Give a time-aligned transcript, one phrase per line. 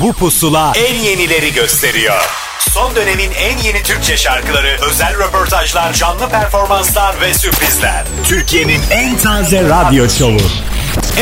[0.00, 2.24] Bu pusula en yenileri gösteriyor.
[2.58, 8.04] Son dönemin en yeni Türkçe şarkıları, özel röportajlar, canlı performanslar ve sürprizler.
[8.24, 10.40] Türkiye'nin en taze radyo şovu.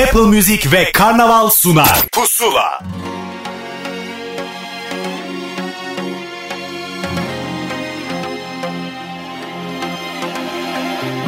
[0.03, 1.99] Apple Music ve Karnaval sunar.
[2.13, 2.81] Pusula.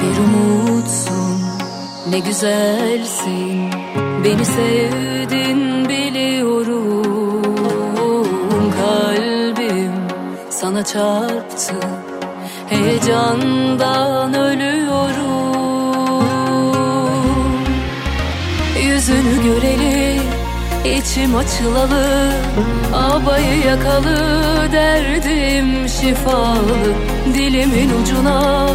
[0.02, 1.42] Bir umutsun,
[2.10, 3.70] ne güzelsin.
[4.24, 5.75] Beni sevdin
[10.76, 11.74] sana çarptı.
[12.68, 16.26] Heyecandan ölüyorum.
[18.82, 20.20] Yüzünü göreli,
[20.84, 22.32] içim açılalı.
[22.94, 24.18] Abayı yakalı,
[24.72, 26.94] derdim şifalı.
[27.34, 28.68] Dilimin ucuna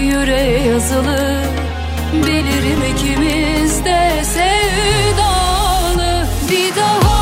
[0.00, 1.40] yüreğe yazılı
[2.12, 7.19] Bilirim ikimiz de sevdalı Bir daha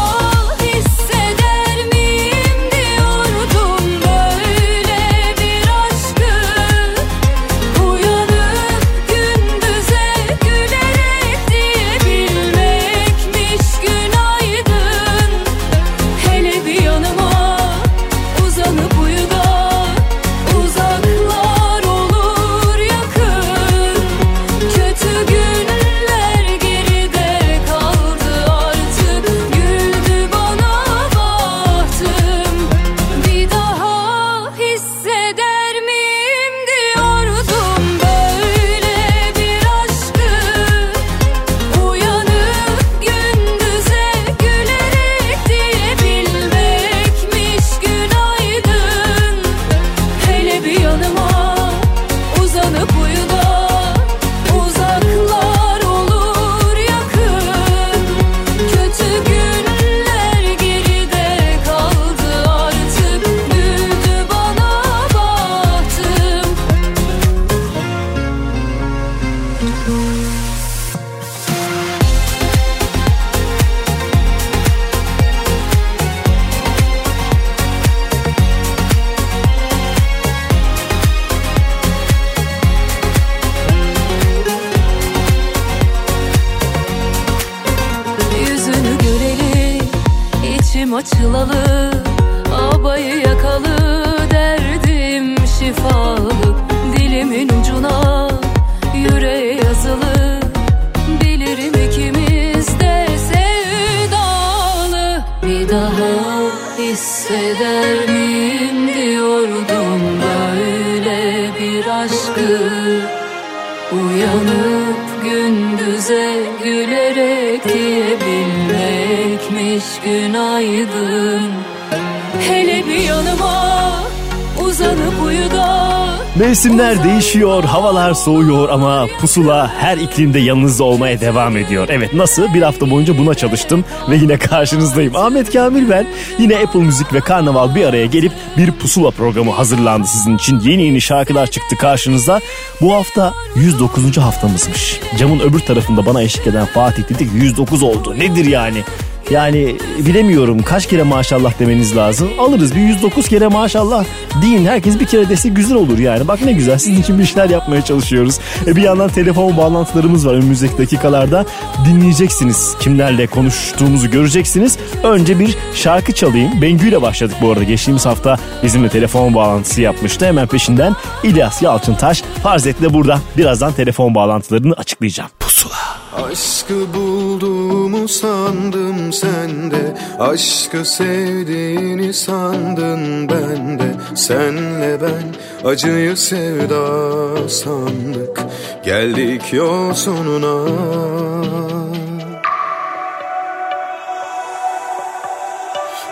[126.39, 131.89] Mevsimler değişiyor, havalar soğuyor ama pusula her iklimde yanınızda olmaya devam ediyor.
[131.91, 132.55] Evet nasıl?
[132.55, 135.17] Bir hafta boyunca buna çalıştım ve yine karşınızdayım.
[135.17, 136.07] Ahmet Kamil ben.
[136.39, 140.61] Yine Apple Müzik ve Karnaval bir araya gelip bir pusula programı hazırlandı sizin için.
[140.61, 142.41] Yeni yeni şarkılar çıktı karşınızda.
[142.81, 144.17] Bu hafta 109.
[144.17, 145.01] haftamızmış.
[145.19, 148.19] Camın öbür tarafında bana eşlik eden Fatih dedi ki 109 oldu.
[148.19, 148.83] Nedir yani?
[149.31, 152.29] Yani bilemiyorum kaç kere maşallah demeniz lazım.
[152.39, 154.05] Alırız bir 109 kere maşallah
[154.43, 154.67] deyin.
[154.67, 156.29] Herkes bir kere dese güzel olur yani.
[156.29, 158.39] Bak ne güzel sizin için bir işler yapmaya çalışıyoruz.
[158.67, 161.47] E bir yandan telefon bağlantılarımız var önümüzdeki dakikalarda.
[161.87, 164.79] Dinleyeceksiniz kimlerle konuştuğumuzu göreceksiniz.
[165.03, 166.63] Önce bir şarkı çalayım.
[166.63, 167.65] Bengü ile başladık bu arada.
[167.65, 170.27] Geçtiğimiz hafta bizimle telefon bağlantısı yapmıştı.
[170.27, 173.21] Hemen peşinden İlyas Yalçıntaş Farzet'le burada.
[173.37, 175.31] Birazdan telefon bağlantılarını açıklayacağım.
[175.41, 175.88] Pusula.
[176.17, 179.95] Aşkı bulduğumu sandım sende.
[180.19, 183.95] Aşkı sevdiğini sandın bende.
[184.15, 185.35] Senle ben
[185.69, 188.41] acıyı sevda sandık.
[188.85, 190.69] Geldik yol sonuna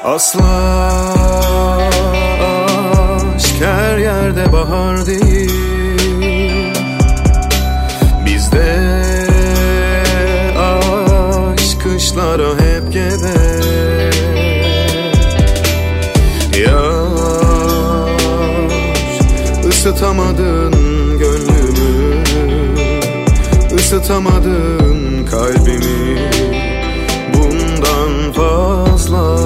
[0.04, 0.44] Asla
[3.36, 5.25] aşk her yerde bahar değil
[19.96, 20.72] Yar ısıtamadın
[21.18, 22.22] gönlümü.
[23.78, 26.18] Isıtamadın kalbimi.
[27.34, 29.38] Bundan fazla.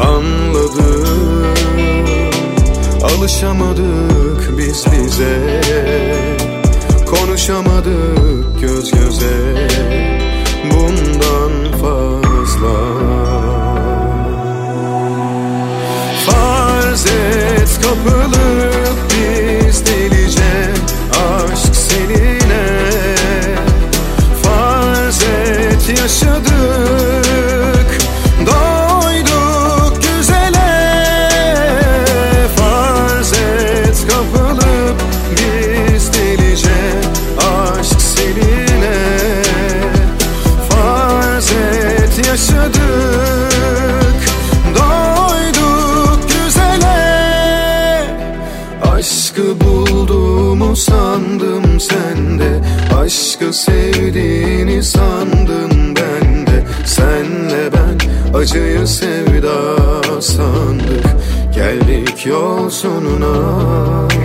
[0.00, 1.46] Anladım
[3.02, 5.60] Alışamadık biz bize.
[7.06, 9.68] Konuşamadık göz göze.
[10.70, 11.55] Bundan
[17.86, 18.15] kapı
[58.86, 61.06] sevda sandık.
[61.54, 64.15] Geldik yol sonuna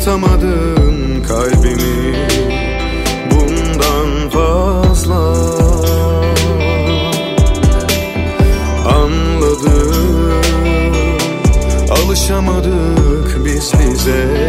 [0.00, 2.26] Isıtamadın kalbimi.
[3.30, 5.34] Bundan fazla
[8.88, 10.42] Anladım
[11.90, 14.48] Alışamadık biz bize.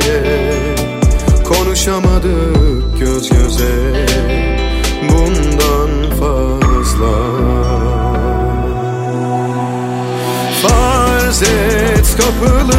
[1.43, 4.05] Konuşamadık göz göze.
[5.09, 5.89] Bundan
[6.19, 7.11] fazla.
[10.61, 12.70] Farz et kapılıp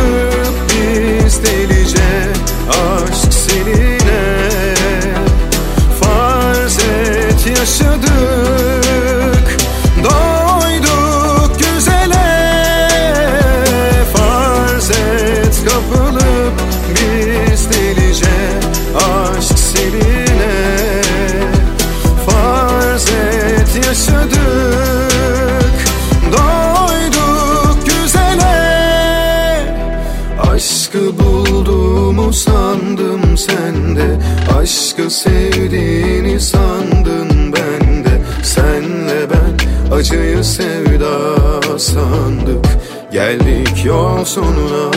[40.44, 42.66] sevda sandık
[43.12, 44.90] Geldik yol sonuna.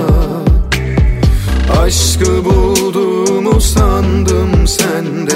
[1.81, 5.35] Aşkı bulduğumu sandım sende.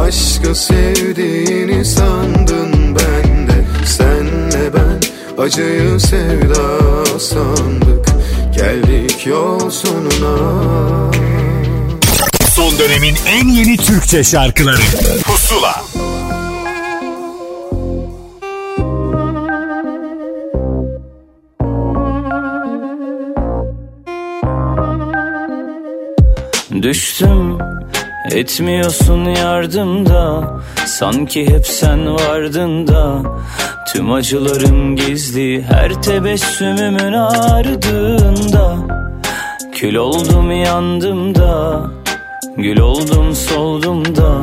[0.00, 5.00] Aşkı sevdiğini sandın ben de Senle ben
[5.42, 8.06] acıyı sevda sandık
[8.56, 10.36] Geldik yol sonuna.
[12.54, 14.80] Son dönemin en yeni Türkçe şarkıları.
[15.24, 15.82] Pusula
[26.88, 27.58] Düştüm.
[28.30, 30.50] Etmiyorsun yardımda
[30.86, 33.22] Sanki hep sen vardın da.
[33.92, 38.76] Tüm acılarım gizli her tebessümümün ardında.
[39.72, 41.82] Kül oldum yandım da
[42.56, 44.38] Gül oldum soldum da.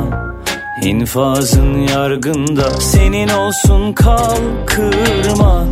[0.82, 5.64] İnfazın yargında Senin olsun kalkırma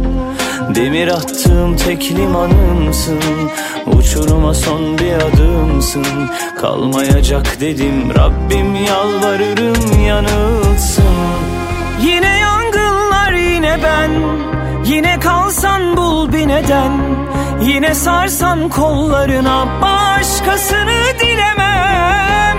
[0.75, 3.21] Demir attığım tek limanımsın.
[3.87, 6.07] Uçuruma son bir adımsın.
[6.61, 11.05] Kalmayacak dedim Rabbim yalvarırım yanılsın.
[12.03, 14.11] Yine yangınlar yine ben.
[14.85, 16.93] Yine kalsan bul bir neden.
[17.63, 22.59] Yine sarsan kollarına Başkasını dilemem.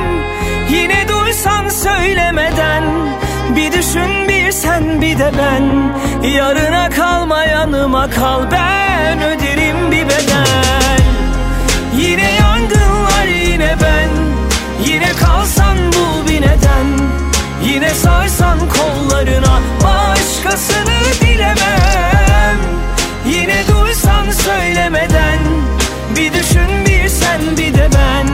[0.70, 2.95] Yine duysan söylemeden
[3.96, 5.94] düşün bir sen bir de ben.
[6.30, 8.52] Yarına kalma yanıma kal.
[8.52, 11.00] Ben öderim bir bedel.
[11.98, 14.10] Yine yangınlar yine ben.
[14.86, 16.86] Yine kalsan bul bir neden.
[17.64, 22.58] Yine sarsan kollarına Başkasını dilemem
[23.28, 25.40] Yine duysan söylemeden.
[26.16, 28.28] Bir düşün bir sen bir de ben.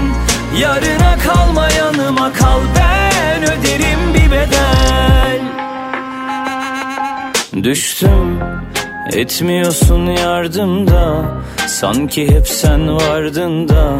[0.59, 2.59] Yarına kalma yanıma kal.
[2.75, 4.70] Ben öderim bir bedel
[7.63, 8.39] Düştüm
[9.13, 11.25] etmiyorsun yardımda
[11.67, 13.93] Sanki hep sen vardın da.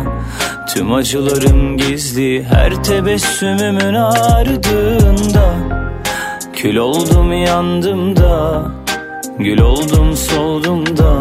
[0.74, 5.54] Tüm acılarım gizli her tebessümümün ardında.
[6.54, 8.64] Kül oldum yandım da.
[9.40, 11.14] Gül oldum soldum da.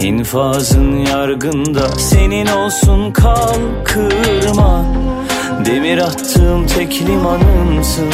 [0.00, 1.88] İnfazın yargında.
[1.88, 4.84] Senin olsun kalkırma
[5.64, 8.10] Demir attığım tek limanımsın.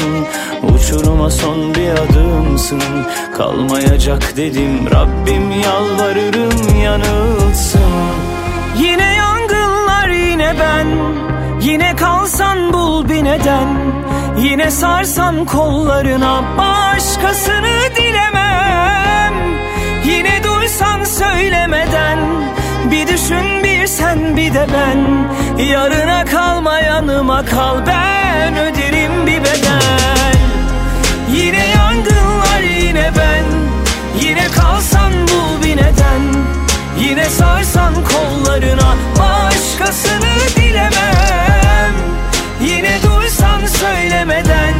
[0.62, 2.82] Uçuruma son bir adımsın.
[3.36, 7.92] Kalmayacak dedim Rabbim yalvarırım yanılsın.
[8.78, 10.86] Yine yangınlar yine ben.
[11.60, 13.68] Yine kalsan bul bir neden.
[14.38, 19.34] Yine sarsan kollarına Başkasını dilemem.
[20.04, 22.18] Yine duysan söylemeden
[22.90, 25.00] Bir düşün bir sen bir de ben.
[25.64, 27.86] Yarına kalma yanıma kal.
[27.86, 30.36] Ben öderim bir bedel.
[31.32, 33.44] Yine yangınlar yine ben.
[34.20, 36.22] Yine kalsan bul bir neden.
[37.00, 41.94] Yine sarsan kollarına Başkasını dilemem.
[42.60, 44.74] Yine duysan söylemeden.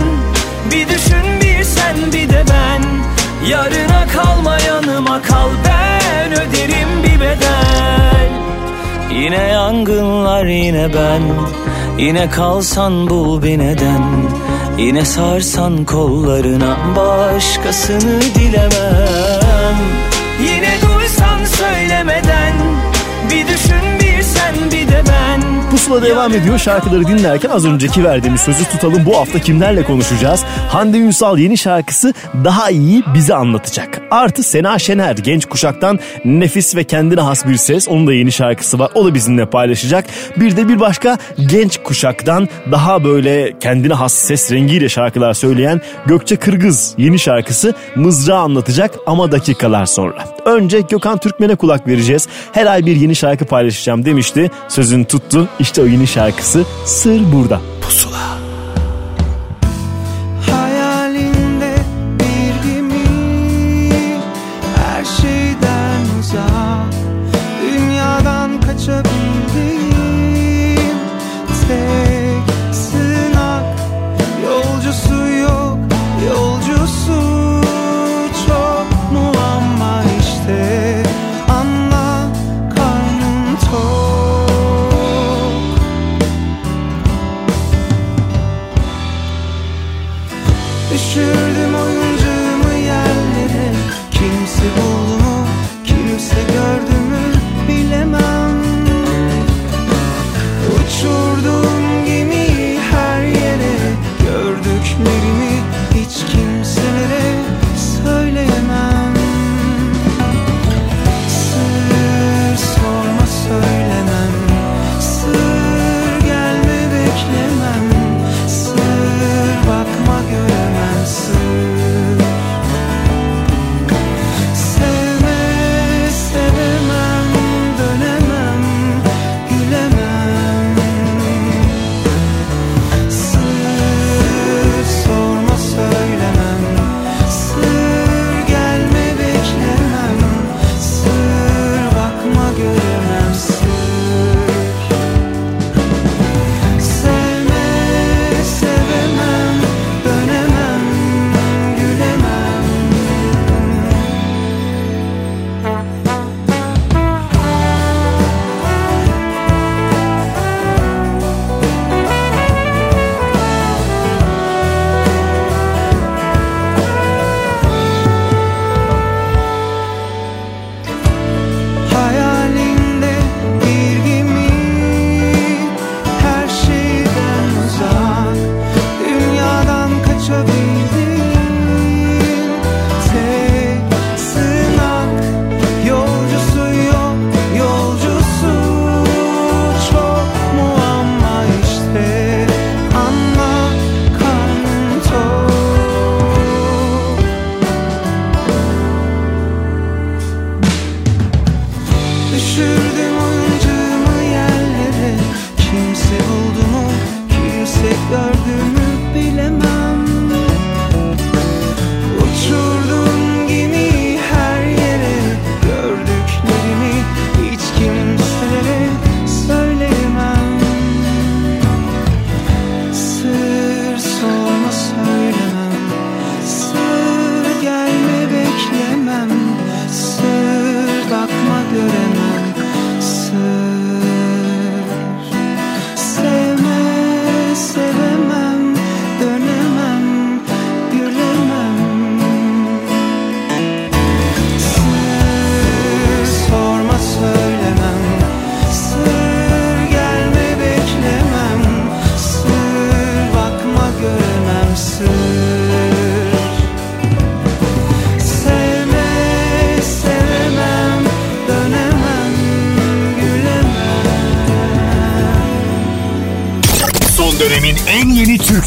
[0.71, 2.83] Bir düşün bir sen bir de ben.
[3.49, 5.49] Yarına kalma yanıma kal.
[5.64, 7.62] Ben öderim bir bedel
[9.21, 11.23] Yine yangınlar yine ben.
[11.99, 14.02] Yine kalsan bul bir neden.
[14.78, 19.76] Yine sarsan kollarına Başkasını dilemem.
[20.40, 22.52] Yine duysan söylemeden.
[23.31, 26.59] Bir düşün bir sen bir de ben Pusula devam ediyor.
[26.59, 29.07] Şarkıları dinlerken az önceki verdiğimiz sözü tutalım.
[29.07, 30.45] Bu hafta kimlerle konuşacağız?
[30.69, 32.14] Hande Ünsal yeni şarkısı
[32.45, 34.00] Daha iyi bizi anlatacak.
[34.11, 37.88] Artı Sena Şener genç kuşaktan nefis ve kendine has bir ses.
[37.88, 38.91] Onun da yeni şarkısı var.
[38.95, 40.05] O da bizimle paylaşacak.
[40.37, 46.37] Bir de bir başka genç kuşaktan daha böyle kendine has ses rengiyle şarkılar söyleyen Gökçe
[46.37, 50.25] Kırgız yeni şarkısı Mızrağı anlatacak ama dakikalar sonra.
[50.45, 52.29] Önce Gökhan Türkmen'e kulak vereceğiz.
[52.52, 54.50] Her ay bir yeni şarkı paylaşacağım demişti.
[54.69, 55.49] Sözün tuttu.
[55.62, 57.61] İşte o yeni şarkısı Sır burada.
[57.83, 58.38] Pusula.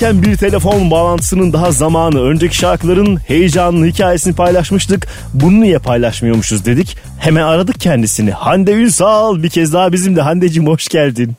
[0.00, 2.22] devam ederken bir telefon bağlantısının daha zamanı.
[2.22, 5.06] Önceki şarkıların heyecanlı hikayesini paylaşmıştık.
[5.34, 6.96] Bunu niye paylaşmıyormuşuz dedik.
[7.20, 8.30] Hemen aradık kendisini.
[8.30, 10.20] Hande Ünsal bir kez daha bizimle.
[10.20, 11.32] Hande'cim hoş geldin.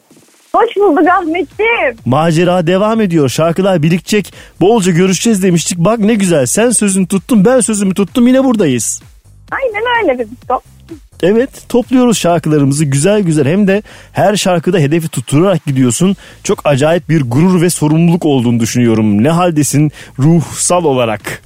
[0.55, 1.97] Hoş bulduk Ahmetciğim.
[2.05, 3.29] Macera devam ediyor.
[3.29, 4.33] Şarkılar birikecek.
[4.61, 5.77] Bolca görüşeceğiz demiştik.
[5.77, 6.45] Bak ne güzel.
[6.45, 8.27] Sen sözünü tuttun, ben sözümü tuttum.
[8.27, 9.01] Yine buradayız.
[9.51, 10.72] Aynen öyle stop.
[11.23, 16.15] Evet topluyoruz şarkılarımızı güzel güzel hem de her şarkıda hedefi tutturarak gidiyorsun.
[16.43, 19.23] Çok acayip bir gurur ve sorumluluk olduğunu düşünüyorum.
[19.23, 21.41] Ne haldesin ruhsal olarak?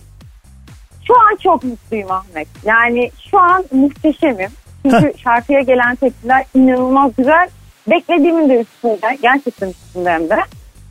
[1.08, 2.48] Şu an çok mutluyum Ahmet.
[2.66, 4.50] Yani şu an muhteşemim.
[4.84, 7.50] Çünkü şarkıya gelen tepkiler inanılmaz güzel.
[7.90, 9.18] Beklediğimin de üstünde.
[9.22, 10.38] Gerçekten üstünde hem de.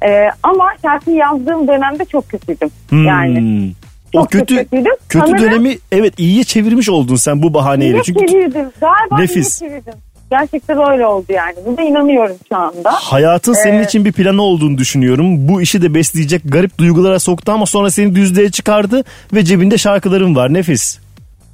[0.04, 2.70] Ee, ama şarkıyı yazdığım dönemde çok kötüydüm.
[2.92, 3.72] Yani Hmm.
[4.12, 4.92] Çok o kötü kötüydüm.
[5.08, 7.90] kötü Sanırım dönemi evet iyiye çevirmiş oldun sen bu bahaneyle.
[7.92, 8.70] iyiye Çünkü çevirdim.
[8.80, 9.62] Galiba Nefis.
[9.62, 9.94] iyiye çevirdim.
[10.30, 11.54] Gerçekten öyle oldu yani.
[11.66, 12.90] Buna inanıyorum şu anda.
[12.92, 15.48] hayatın senin Ee, için bir planı olduğunu düşünüyorum.
[15.48, 20.36] Bu işi de besleyecek garip duygulara soktu ama sonra seni düzlüğe çıkardı ve cebinde şarkıların
[20.36, 20.54] var.
[20.54, 20.98] Nefis.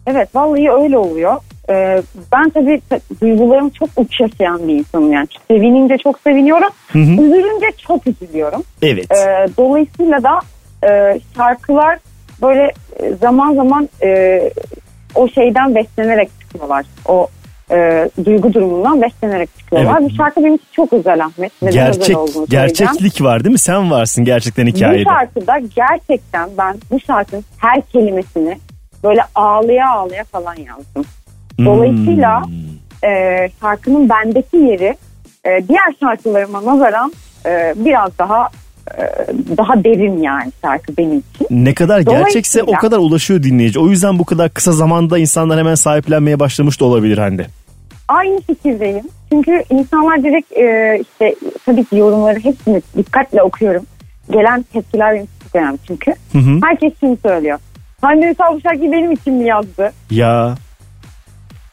[0.06, 1.36] Evet vallahi öyle oluyor.
[1.70, 5.26] Ee, ben tabii ta- duygularım çok uç yaşayan bir insanım yani.
[5.48, 6.68] Sevinince çok seviniyorum.
[6.94, 8.62] Üzülünce çok üzülüyorum.
[8.82, 9.06] Evet.
[9.12, 10.40] Ee, dolayısıyla da
[10.88, 11.98] e, şarkılar
[12.42, 14.40] böyle e, zaman zaman e,
[15.14, 16.86] o şeyden beslenerek çıkıyorlar.
[17.08, 17.28] O
[17.70, 19.98] e, duygu durumundan beslenerek çıkıyorlar.
[20.00, 20.10] Evet.
[20.10, 21.52] Bu şarkı benim için çok özel Ahmet.
[21.62, 22.72] Neden Gerçek özel olduğunu söyleyeceğim.
[22.78, 23.58] gerçeklik var değil mi?
[23.58, 25.04] Sen varsın gerçekten Bu hikayede.
[25.04, 28.58] şarkıda gerçekten ben bu şarkının her kelimesini
[29.04, 31.04] böyle ağlaya ağlaya falan yazdım.
[31.56, 31.66] Hmm.
[31.66, 32.42] Dolayısıyla
[33.04, 34.96] e, şarkının bendeki yeri
[35.44, 37.12] e, diğer şarkılarıma nazaran
[37.46, 38.48] e, biraz daha
[39.56, 41.46] daha derin yani şarkı benim için.
[41.50, 43.80] Ne kadar gerçekse o kadar ulaşıyor dinleyici.
[43.80, 47.46] O yüzden bu kadar kısa zamanda insanlar hemen sahiplenmeye başlamış da olabilir Hande.
[48.08, 49.04] aynı fikirdeyim.
[49.32, 51.34] Çünkü insanlar direkt e, işte
[51.66, 53.82] tabii ki yorumları hepsini dikkatle okuyorum.
[54.30, 56.10] Gelen tepkiler benim çok önemli çünkü.
[56.32, 56.58] Hı hı.
[56.62, 57.58] Herkes şunu söylüyor.
[58.00, 59.92] Hande Ünsal bu şarkıyı benim için mi yazdı?
[60.10, 60.54] Ya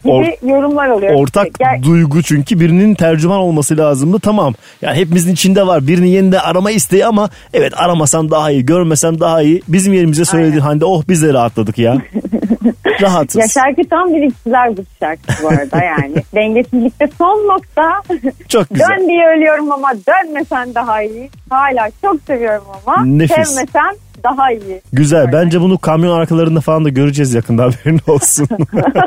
[0.04, 1.14] Gibi Or- yorumlar oluyor.
[1.14, 4.54] ortak Ger- duygu çünkü birinin tercüman olması lazımdı tamam.
[4.82, 9.42] Yani hepimizin içinde var birinin yerinde arama isteği ama evet aramasan daha iyi görmesem daha
[9.42, 9.62] iyi.
[9.68, 11.98] Bizim yerimize söylediğin Hande oh biz de rahatladık ya.
[13.02, 13.36] Rahatız.
[13.36, 16.16] Ya şarkı tam bir ikizler bu şarkı bu arada yani.
[16.36, 18.02] Dengesizlikte son nokta.
[18.48, 18.88] Çok güzel.
[18.90, 21.30] Dön diye ölüyorum ama dönmesen daha iyi.
[21.50, 23.36] Hala çok seviyorum ama Nefis.
[23.36, 24.82] sevmesen daha iyi.
[24.94, 25.32] Güzel.
[25.34, 28.48] Bence bunu kamyon arkalarında falan da göreceğiz yakında haberin olsun.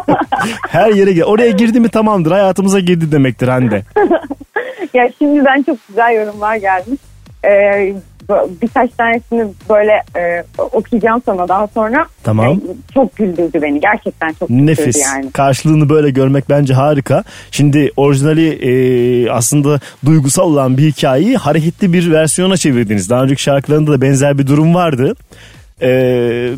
[0.69, 1.25] Her yere gel.
[1.25, 2.31] Oraya girdi mi tamamdır.
[2.31, 3.83] Hayatımıza girdi demektir Hande.
[4.95, 7.01] Ya şimdiden çok güzel yorumlar gelmiş.
[7.45, 7.95] Ee,
[8.63, 12.07] birkaç tanesini böyle e, okuyacağım sana daha sonra.
[12.25, 12.47] Tamam.
[12.47, 13.81] Ee, çok güldürdü beni.
[13.81, 15.03] Gerçekten çok güldürdü Nefis.
[15.03, 15.33] yani.
[15.33, 17.25] Karşılığını böyle görmek bence harika.
[17.51, 23.11] Şimdi orijinali e, aslında duygusal olan bir hikayeyi hareketli bir versiyona çevirdiniz.
[23.11, 25.15] Daha önceki şarkılarında da benzer bir durum vardı.
[25.83, 25.89] E,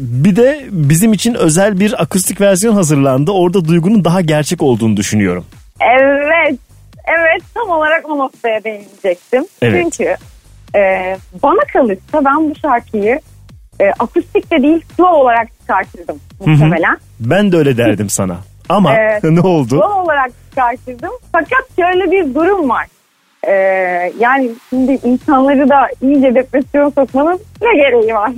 [0.00, 3.30] bir de bizim için özel bir akustik versiyon hazırlandı.
[3.30, 5.44] Orada duygunun daha gerçek olduğunu düşünüyorum.
[5.80, 6.58] Evet.
[7.06, 9.44] Evet tam olarak o noktaya değinecektim.
[9.62, 9.92] Evet.
[9.96, 10.16] Çünkü
[10.74, 13.20] e, bana kalırsa ben bu şarkıyı
[13.80, 16.96] e, akustik de değil slow olarak çıkartırdım muhtemelen.
[17.20, 18.36] Ben de öyle derdim sana.
[18.68, 19.24] Ama Evet.
[19.24, 19.68] ne oldu?
[19.68, 21.12] Slow olarak çıkartırdım.
[21.32, 22.86] Fakat şöyle bir durum var.
[23.46, 23.52] E,
[24.18, 28.30] yani şimdi insanları da iyice depresyon sokmanın ne gereği var?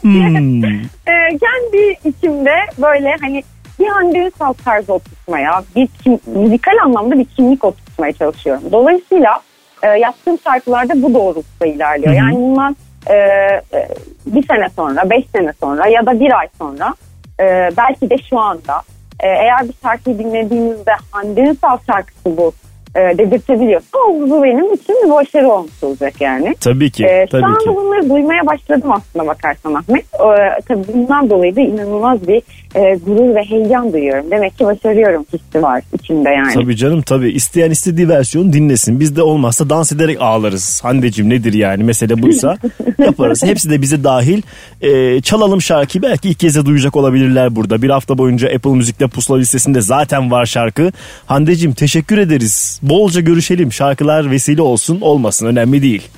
[0.00, 0.64] Hmm.
[1.06, 3.42] e, kendi içimde böyle hani
[3.80, 8.62] bir Hande Ünsal tarzı oturtmaya, bir kim, müzikal anlamda bir kimlik oturtmaya çalışıyorum.
[8.72, 9.40] Dolayısıyla
[9.82, 12.12] e, yaptığım şarkılarda bu doğrultuda ilerliyor.
[12.12, 12.18] Hı hı.
[12.18, 13.88] Yani bundan e, e,
[14.26, 16.94] bir sene sonra, beş sene sonra ya da bir ay sonra
[17.40, 18.82] e, belki de şu anda
[19.20, 22.52] e, eğer bir şarkıyı dinlediğinizde Hande Ünsal şarkısı bu
[22.98, 26.54] e, dedirtebiliyorsa o bu benim için bir başarı olmuş olacak yani.
[26.60, 27.06] Tabii ki.
[27.24, 27.68] Şu tabii anda ki.
[27.76, 30.04] bunları duymaya başladım aslında bakarsan Ahmet.
[30.04, 32.42] Ee, tabii bundan dolayı da inanılmaz bir
[32.74, 34.30] e, gurur ve heyecan duyuyorum.
[34.30, 36.54] Demek ki başarıyorum hissi var içimde yani.
[36.54, 37.30] Tabii canım tabii.
[37.30, 39.00] İsteyen istediği versiyonu dinlesin.
[39.00, 40.84] Biz de olmazsa dans ederek ağlarız.
[40.84, 42.56] Hande'cim nedir yani mesele buysa
[42.98, 43.42] yaparız.
[43.42, 44.42] Hepsi de bize dahil.
[44.82, 47.82] Ee, çalalım şarkıyı belki ilk kez de duyacak olabilirler burada.
[47.82, 50.92] Bir hafta boyunca Apple Müzik'te pusula listesinde zaten var şarkı.
[51.26, 52.80] Hande'cim teşekkür ederiz.
[52.88, 53.72] Bolca görüşelim.
[53.72, 56.08] Şarkılar vesile olsun olmasın önemli değil.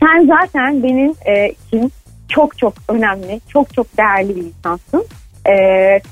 [0.00, 1.92] Sen zaten benim e, için
[2.28, 5.06] çok çok önemli, çok çok değerli bir insansın.
[5.46, 5.54] E,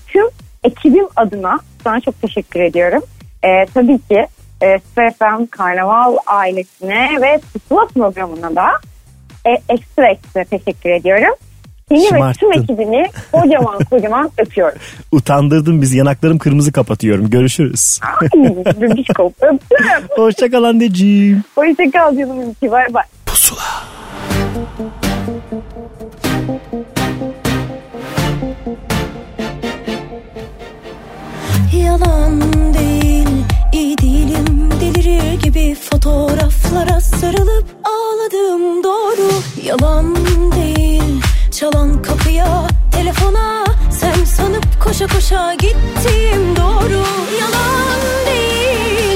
[0.06, 0.26] tüm
[0.64, 3.02] ekibim adına sana çok teşekkür ediyorum.
[3.42, 4.26] E, tabii ki
[4.62, 8.66] e, SFM Karnaval ailesine ve Pusula programına da
[9.46, 11.34] e, ekstra ekstra teşekkür ediyorum.
[11.88, 12.40] Seni ve Şımarttın.
[12.52, 14.78] tüm ekibini kocaman kocaman öpüyorum.
[15.12, 17.30] Utandırdın bizi yanaklarım kırmızı kapatıyorum.
[17.30, 18.00] Görüşürüz.
[18.20, 18.28] Ay,
[18.80, 19.58] bebişko öptüm.
[20.16, 21.44] Hoşçakal anneciğim.
[21.54, 22.70] Hoşçakal canımın içi.
[22.70, 23.04] Bay bay.
[23.26, 23.62] Pusula.
[31.84, 32.40] Yalan
[32.74, 33.28] değil,
[33.72, 39.30] iyi değilim Delirir gibi fotoğraflara sarılıp ağladım doğru
[39.64, 40.16] Yalan
[40.56, 41.20] değil,
[41.56, 43.64] çalan kapıya, telefona.
[43.90, 47.04] Sen sanıp koşa koşa gittim doğru
[47.40, 49.15] Yalan değil,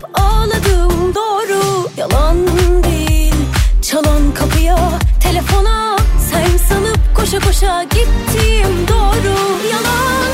[0.00, 2.36] sarılıp ağladım doğru Yalan
[2.82, 3.34] değil,
[3.82, 4.78] çalan kapıya,
[5.22, 5.96] telefona
[6.30, 9.36] Sen sanıp koşa koşa gittim doğru
[9.72, 10.29] Yalan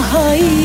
[0.00, 0.59] 何意？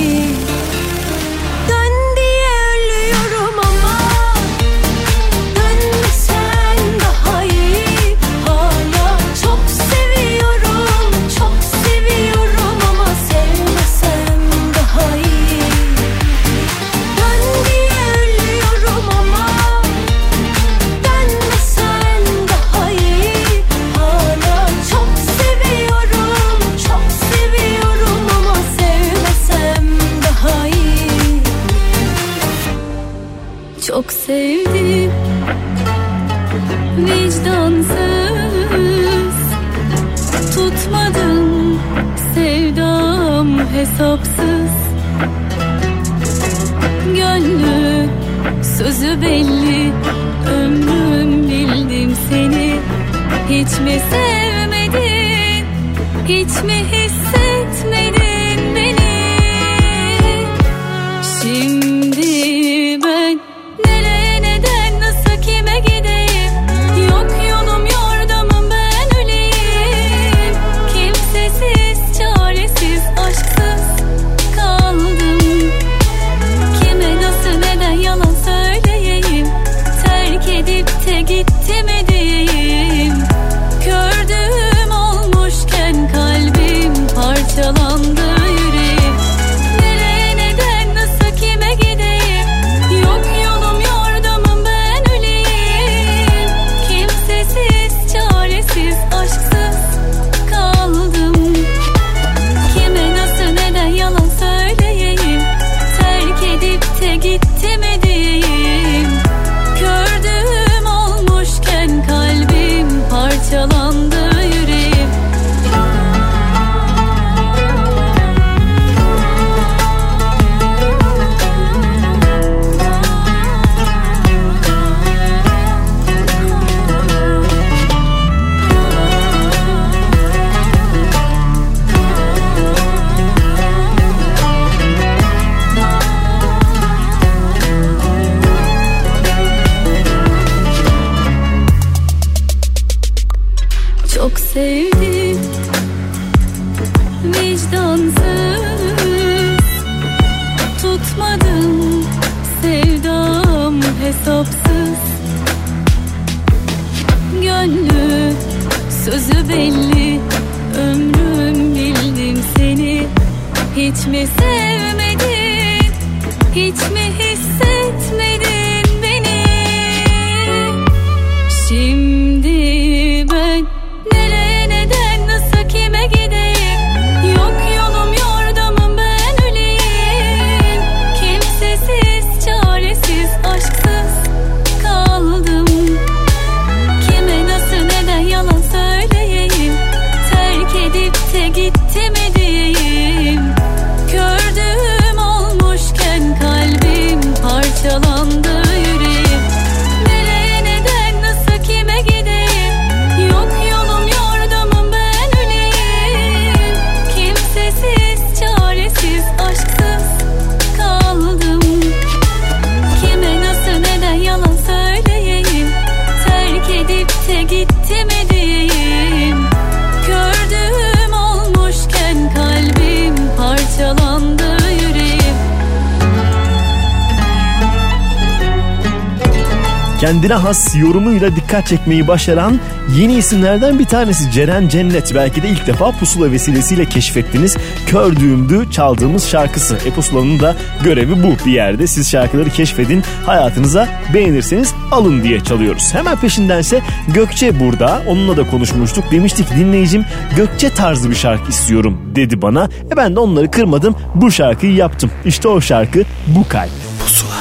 [230.00, 232.60] kendine has yorumuyla dikkat çekmeyi başaran
[232.98, 235.16] yeni isimlerden bir tanesi Ceren Cennet.
[235.16, 237.58] Belki de ilk defa Pusula vesilesiyle keşfettiniz.
[237.88, 239.78] Kör Düğümdü çaldığımız şarkısı.
[239.86, 241.88] E Pusula'nın da görevi bu bir yerde.
[241.88, 245.94] Siz şarkıları keşfedin, hayatınıza beğenirseniz alın diye çalıyoruz.
[245.94, 246.82] Hemen peşindense
[247.14, 248.02] Gökçe burada.
[248.08, 249.12] Onunla da konuşmuştuk.
[249.12, 250.06] Demiştik dinleyicim
[250.36, 252.70] Gökçe tarzı bir şarkı istiyorum dedi bana.
[252.92, 253.96] E ben de onları kırmadım.
[254.16, 255.12] Bu şarkıyı yaptım.
[255.26, 256.72] İşte o şarkı bu kalp.
[257.00, 257.35] Pusula.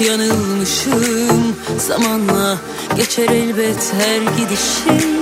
[0.00, 1.56] yanılmışım.
[1.78, 2.58] Zamanla
[2.96, 5.20] geçer elbet her gidişim.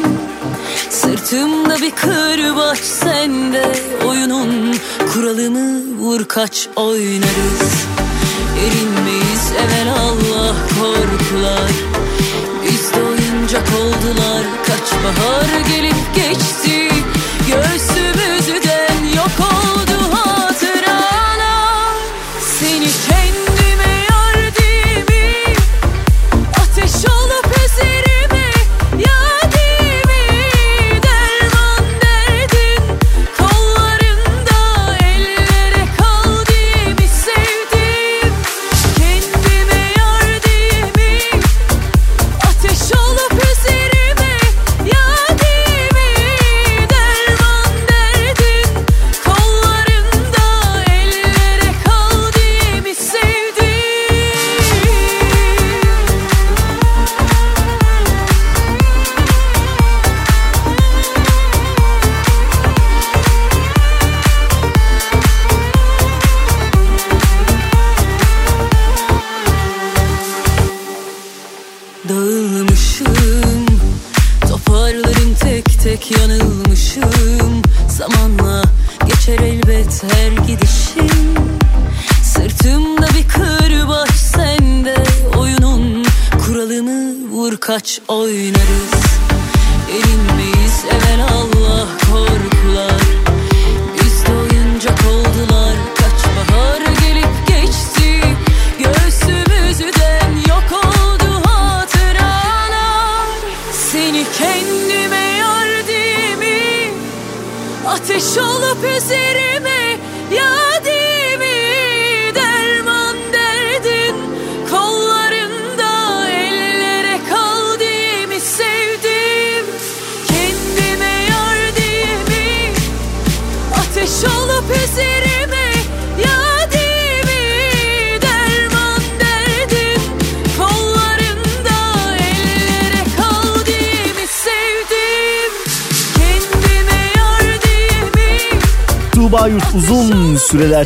[0.90, 3.72] Sırtımda bir kırbaç sende
[4.06, 4.76] Oyunun
[5.12, 7.86] kuralını vur kaç oynarız.
[8.58, 11.70] Erinmeyiz evvel Allah korkular.
[12.64, 16.67] Biz de oyuncak oldular Kaç bahar gelip geçti.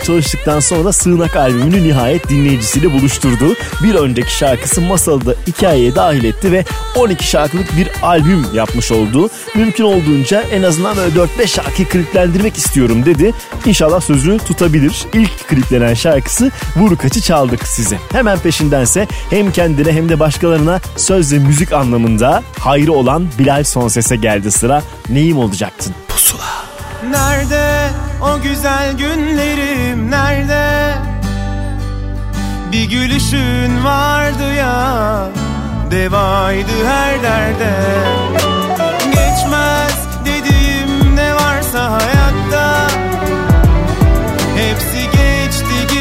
[0.05, 3.55] Çalıştıktan sonra Sığınak albümünü nihayet dinleyicisiyle buluşturdu.
[3.82, 6.64] Bir önceki şarkısı Masal'ı da hikayeye dahil etti ve
[6.96, 9.30] 12 şarkılık bir albüm yapmış oldu.
[9.55, 13.32] Mümkün olduğunca en azından böyle 4-5 şarkıyı kliplendirmek istiyorum dedi.
[13.66, 15.07] İnşallah sözünü tutabilir.
[15.12, 17.98] İlk kliplenen şarkısı Vur Kaç'ı çaldık size.
[18.12, 24.16] Hemen peşindense hem kendine hem de başkalarına söz ve müzik anlamında hayrı olan Bilal Sonses'e
[24.16, 24.82] geldi sıra.
[25.09, 25.94] Neyim olacaktın?
[26.09, 26.42] Pusula.
[27.11, 27.71] Nerede
[28.32, 30.94] o güzel günlerim nerede?
[32.72, 35.28] Bir gülüşün vardı ya
[35.90, 37.72] Devaydı her derde.
[39.04, 42.88] Geçmez dediğim ne varsa hayatta
[44.56, 45.91] Hepsi geçti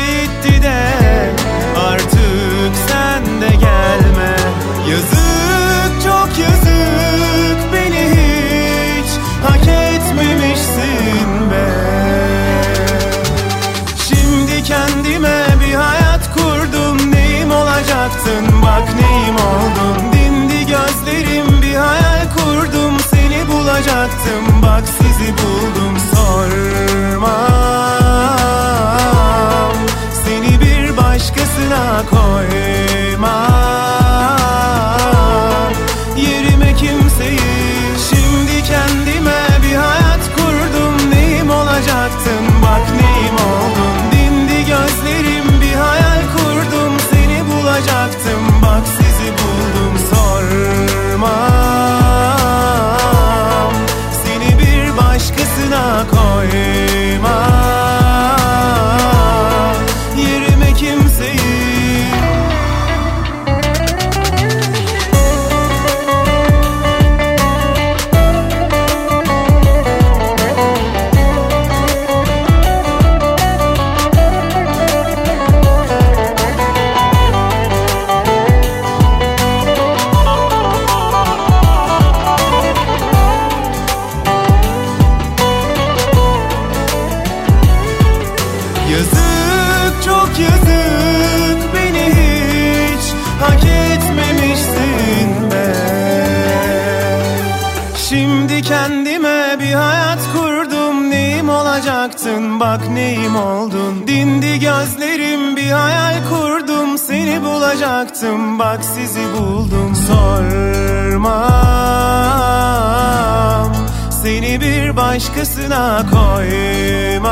[114.24, 117.32] seni bir başkasına koymam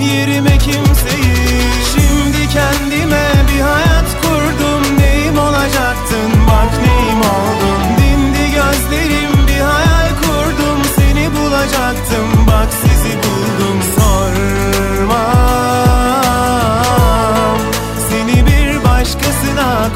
[0.00, 1.36] Yerime kimseyi
[1.94, 4.98] Şimdi kendime bir hayat kurdum.
[4.98, 6.30] Neyim olacaktın?
[6.48, 10.80] Bak neyim oldun Dindi gözlerim bir hayal kurdum.
[10.96, 12.46] Seni bulacaktım.
[12.46, 13.78] Bak sizi buldum.
[13.96, 15.16] Sormam
[18.10, 19.95] Seni bir başkasına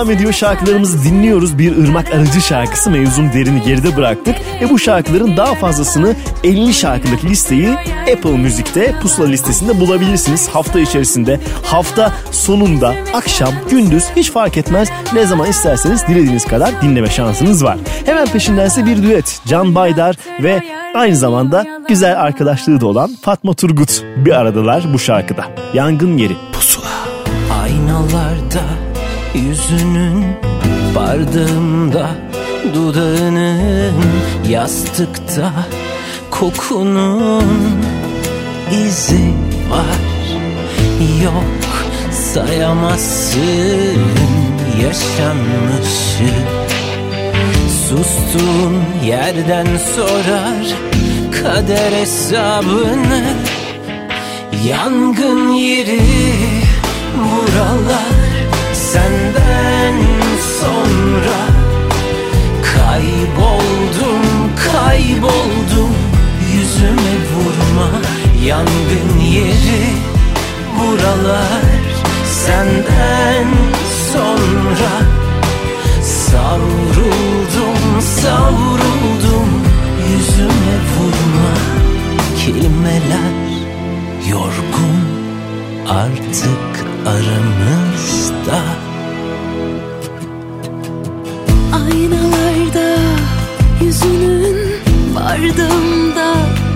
[0.00, 0.32] devam ediyor.
[0.32, 1.58] Şarkılarımızı dinliyoruz.
[1.58, 4.36] Bir ırmak aracı şarkısı mevzum derini geride bıraktık.
[4.60, 7.68] Ve bu şarkıların daha fazlasını 50 şarkılık listeyi
[8.16, 10.48] Apple Müzik'te Pusula listesinde bulabilirsiniz.
[10.48, 14.88] Hafta içerisinde, hafta sonunda, akşam, gündüz hiç fark etmez.
[15.14, 17.78] Ne zaman isterseniz dilediğiniz kadar dinleme şansınız var.
[18.06, 19.40] Hemen peşindense bir düet.
[19.46, 20.62] Can Baydar ve
[20.94, 25.44] aynı zamanda güzel arkadaşlığı da olan Fatma Turgut bir aradalar bu şarkıda.
[25.74, 26.36] Yangın yeri.
[26.52, 26.90] Pusula.
[27.62, 28.89] Aynalarda
[29.34, 30.24] yüzünün
[30.94, 32.10] bardağımda
[32.74, 33.94] dudağının
[34.48, 35.52] yastıkta
[36.30, 37.44] kokunun
[38.86, 39.34] izi
[39.70, 40.00] var.
[41.24, 41.44] Yok
[42.12, 44.00] sayamazsın
[44.82, 46.34] yaşanmışı.
[47.88, 49.66] Sustuğun yerden
[49.96, 50.66] sorar
[51.42, 53.22] kader hesabını.
[54.68, 56.00] Yangın yeri
[57.16, 58.19] buralar
[58.92, 59.94] senden
[60.60, 61.40] sonra
[62.72, 64.24] Kayboldum
[64.72, 65.94] kayboldum.
[66.52, 67.90] Yüzüme vurma
[68.44, 69.86] Yangın yeri
[70.78, 71.80] buralar.
[72.26, 73.46] Senden
[74.12, 74.92] sonra
[76.02, 79.50] Savruldum savruldum.
[80.10, 81.54] Yüzüme vurma
[82.38, 83.50] Kelimeler
[84.30, 85.20] yorgun.
[85.88, 88.79] Artık aramızda
[95.30, 96.34] Bardağımda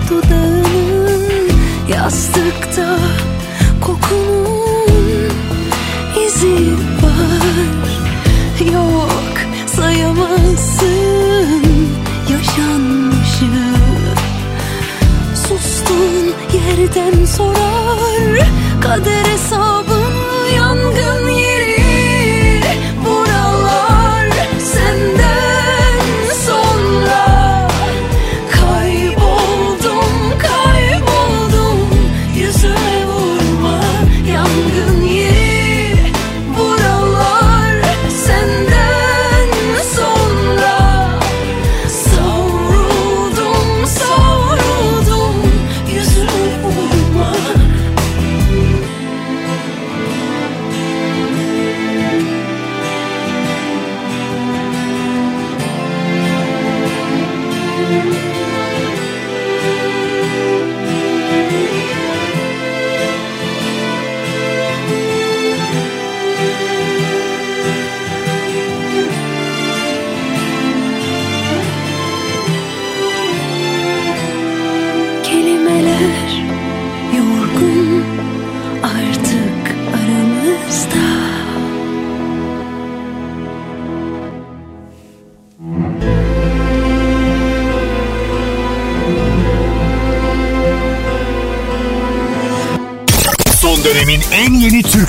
[0.09, 1.49] dudağının
[1.89, 2.97] Yastıkta
[3.81, 5.31] kokunun
[6.25, 7.89] izi var.
[8.73, 9.33] Yok
[9.67, 11.65] sayamazsın
[12.31, 13.45] yaşanmışı.
[15.35, 18.47] Sustun yerden sorar
[18.81, 19.64] Kader hesabını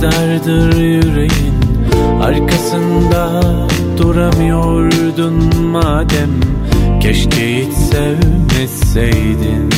[0.00, 1.54] kadardır yüreğin.
[2.22, 3.42] Arkasında
[3.98, 6.30] duramıyordun madem.
[7.00, 9.70] Keşke hiç sevmeseydin.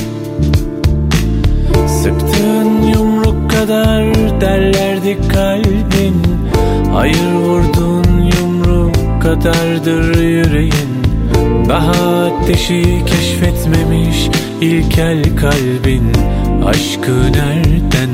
[1.86, 6.22] Sıktığın yumruk kadar derlerdi kalbin.
[6.92, 11.02] Hayır vurdun yumruk kadardır yüreğin.
[11.68, 14.28] Daha ateşi keşfetmemiş
[14.60, 16.12] ilkel kalbin.
[16.66, 18.11] Aşkı nereden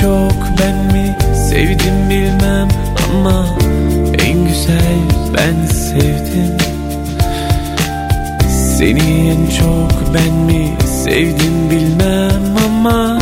[0.00, 1.16] çok ben mi?
[1.50, 2.68] Sevdim bilmem
[3.08, 3.46] ama
[4.26, 4.98] en güzel
[5.36, 6.56] ben sevdim.
[8.78, 10.72] Seni en çok ben mi?
[11.04, 13.18] Sevdim bilmem ama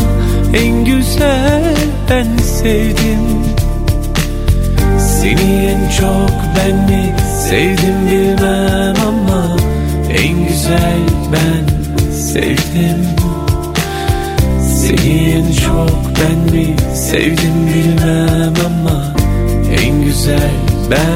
[0.55, 1.77] en güzel
[2.11, 3.27] ben sevdim.
[4.99, 7.15] Seni en çok ben mi?
[7.49, 8.96] Sevdim bilmem
[17.11, 19.15] sevdim bilmem ama
[19.83, 20.51] En güzel
[20.91, 21.16] ben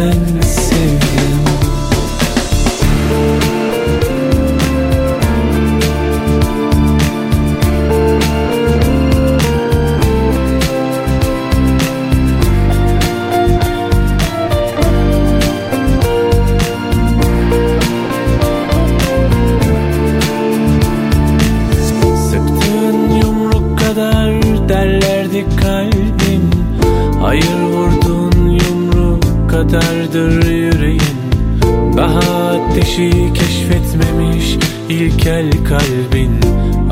[35.01, 36.41] ilkel kalbin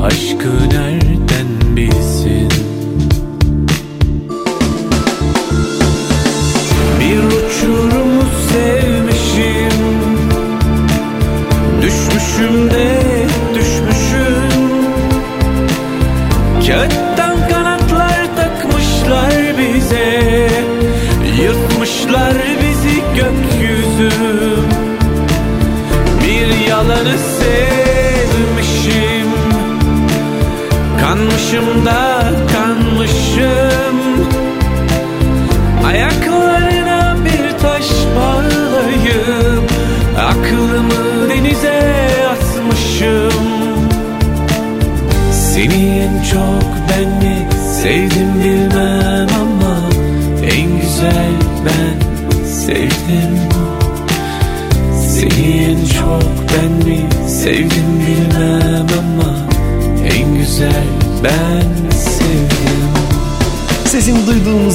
[0.01, 2.08] Aşkı nereden bilsin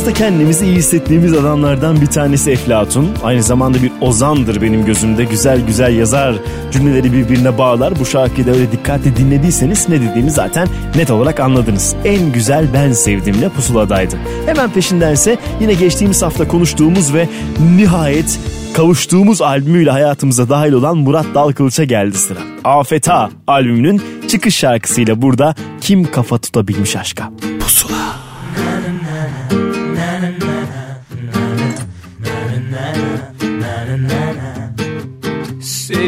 [0.04, 3.08] duyduğumuzda kendimizi iyi hissettiğimiz adamlardan bir tanesi Eflatun.
[3.22, 5.24] Aynı zamanda bir ozandır benim gözümde.
[5.24, 6.34] Güzel güzel yazar,
[6.72, 7.94] cümleleri birbirine bağlar.
[8.00, 11.94] Bu şarkıyı da öyle dikkatli dinlediyseniz ne dediğimi zaten net olarak anladınız.
[12.04, 14.16] En güzel ben sevdimle pusuladaydı.
[14.46, 17.28] Hemen peşindense yine geçtiğimiz hafta konuştuğumuz ve
[17.76, 18.40] nihayet
[18.74, 22.38] kavuştuğumuz albümüyle hayatımıza dahil olan Murat Dalkılıç'a geldi sıra.
[22.64, 27.30] Afeta albümünün çıkış şarkısıyla burada kim kafa tutabilmiş aşka?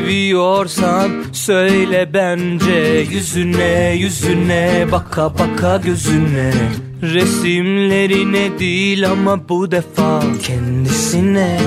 [0.06, 6.52] Seviyorsan söyle bence Yüzüne yüzüne baka baka gözüne.
[7.02, 11.60] Resimlerine değil ama bu defa kendisine.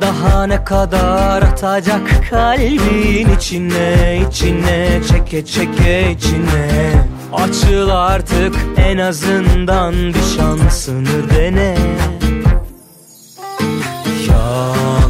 [0.00, 6.92] Daha ne kadar atacak kalbin içine içine çeke çeke içine.
[7.32, 11.76] Açıl artık en azından bir şansını dene.
[14.28, 15.01] Yalnızsın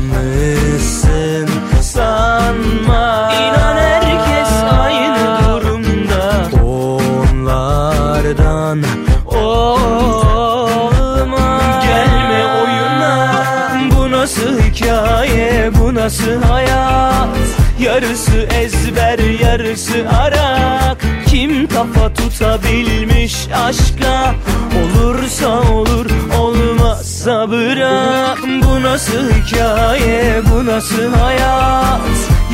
[16.12, 17.28] nasıl hayat
[17.80, 20.98] Yarısı ezber yarısı arak.
[21.26, 24.34] Kim kafa tutabilmiş aşka
[24.82, 26.06] Olursa olur
[26.38, 28.38] olmazsa bırak.
[28.42, 32.00] Bu nasıl hikaye bu nasıl hayat?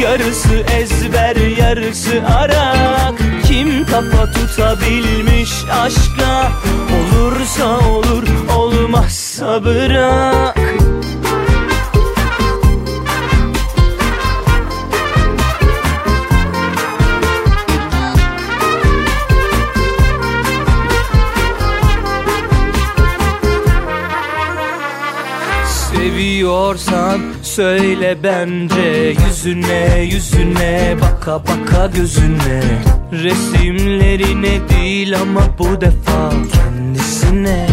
[0.02, 3.14] Yarısı ezber yarısı arak.
[3.46, 5.50] Kim kafa tutabilmiş
[5.82, 6.52] aşka
[6.96, 8.24] Olursa olur
[8.56, 10.57] olmazsa bırak
[26.39, 32.62] Seviyorsan söyle bence Yüzüne yüzüne baka baka gözüne.
[33.12, 37.66] Resimlerine değil ama bu defa kendisine.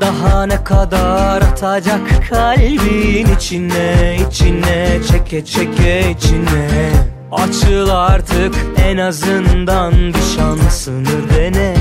[0.00, 2.00] Daha ne kadar atacak
[2.30, 6.90] kalbin içine içine çeke çeke içine.
[7.32, 8.54] Açıl artık
[8.84, 11.74] en azından bir şansını dene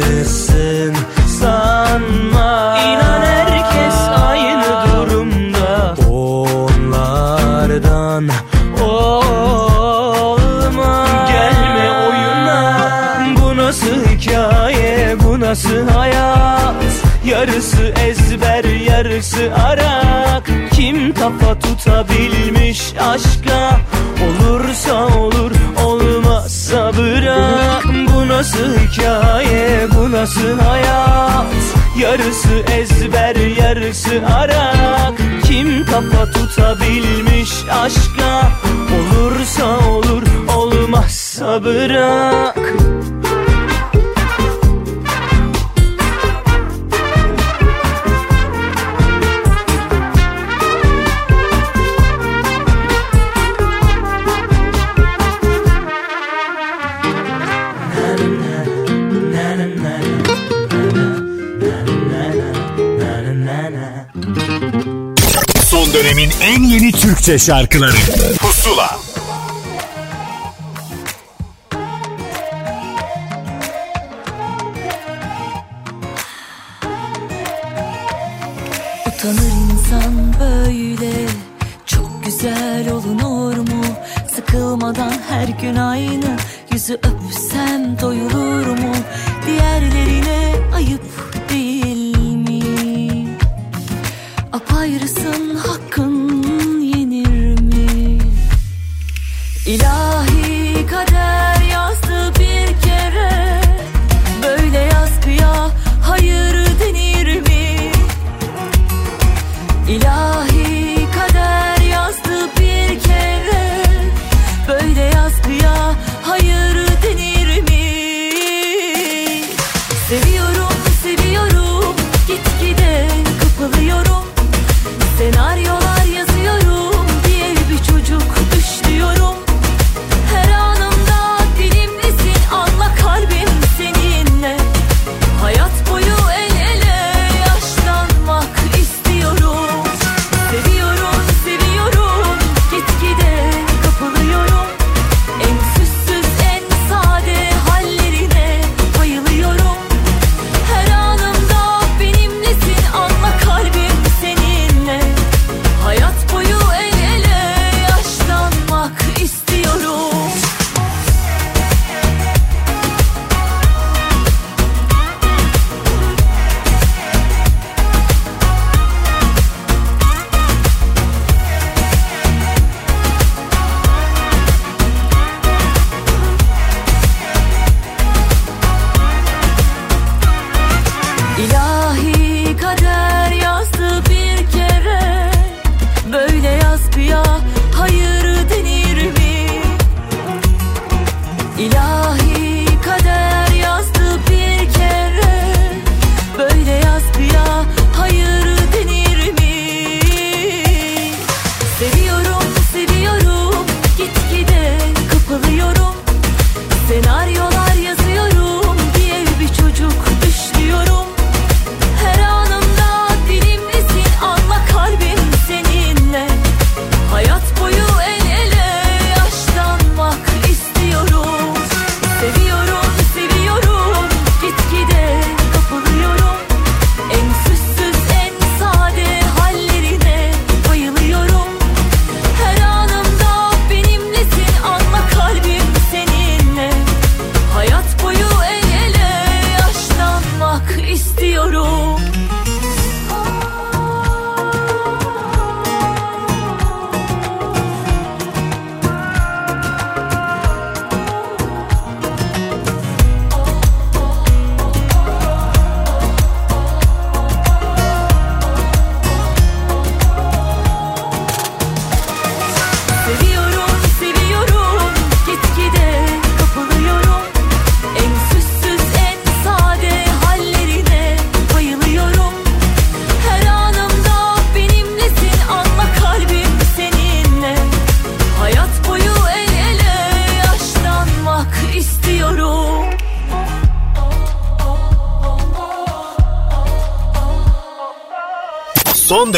[0.00, 0.94] Yalnızsın
[1.40, 2.78] sanma.
[2.80, 3.94] İnan herkes
[4.28, 5.94] aynı durumda.
[6.10, 7.48] Onlardan
[8.82, 9.46] olma
[11.28, 12.90] Gelme oyuna.
[13.42, 15.16] Bu nasıl hikaye?
[15.24, 16.74] Bu nasıl hayat?
[17.24, 20.50] Yarısı ezber yarısı arak.
[20.72, 23.39] Kim kafa tutabilmiş aşka
[28.40, 31.54] nasıl hikaye bu nasıl hayat?
[31.98, 35.14] Yarısı ezber yarısı arak.
[35.44, 38.50] Kim kafa tutabilmiş aşka?
[38.96, 40.22] Olursa olur
[40.56, 42.58] olmazsa bırak.
[67.00, 67.96] Türkçe şarkıları.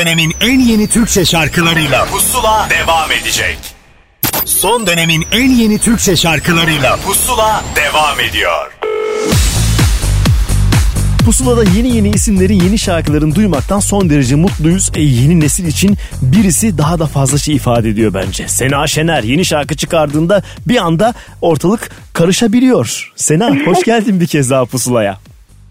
[0.02, 3.58] dönemin en yeni Türkçe şarkılarıyla Pusula devam edecek.
[4.44, 8.72] Son dönemin en yeni Türkçe şarkılarıyla Pusula devam ediyor.
[11.24, 14.90] Pusula'da yeni yeni isimlerin yeni şarkıların duymaktan son derece mutluyuz.
[14.94, 18.48] E yeni nesil için birisi daha da fazla şey ifade ediyor bence.
[18.48, 23.12] Sena Şener yeni şarkı çıkardığında bir anda ortalık karışabiliyor.
[23.16, 25.18] Sena hoş geldin bir kez daha Pusula'ya.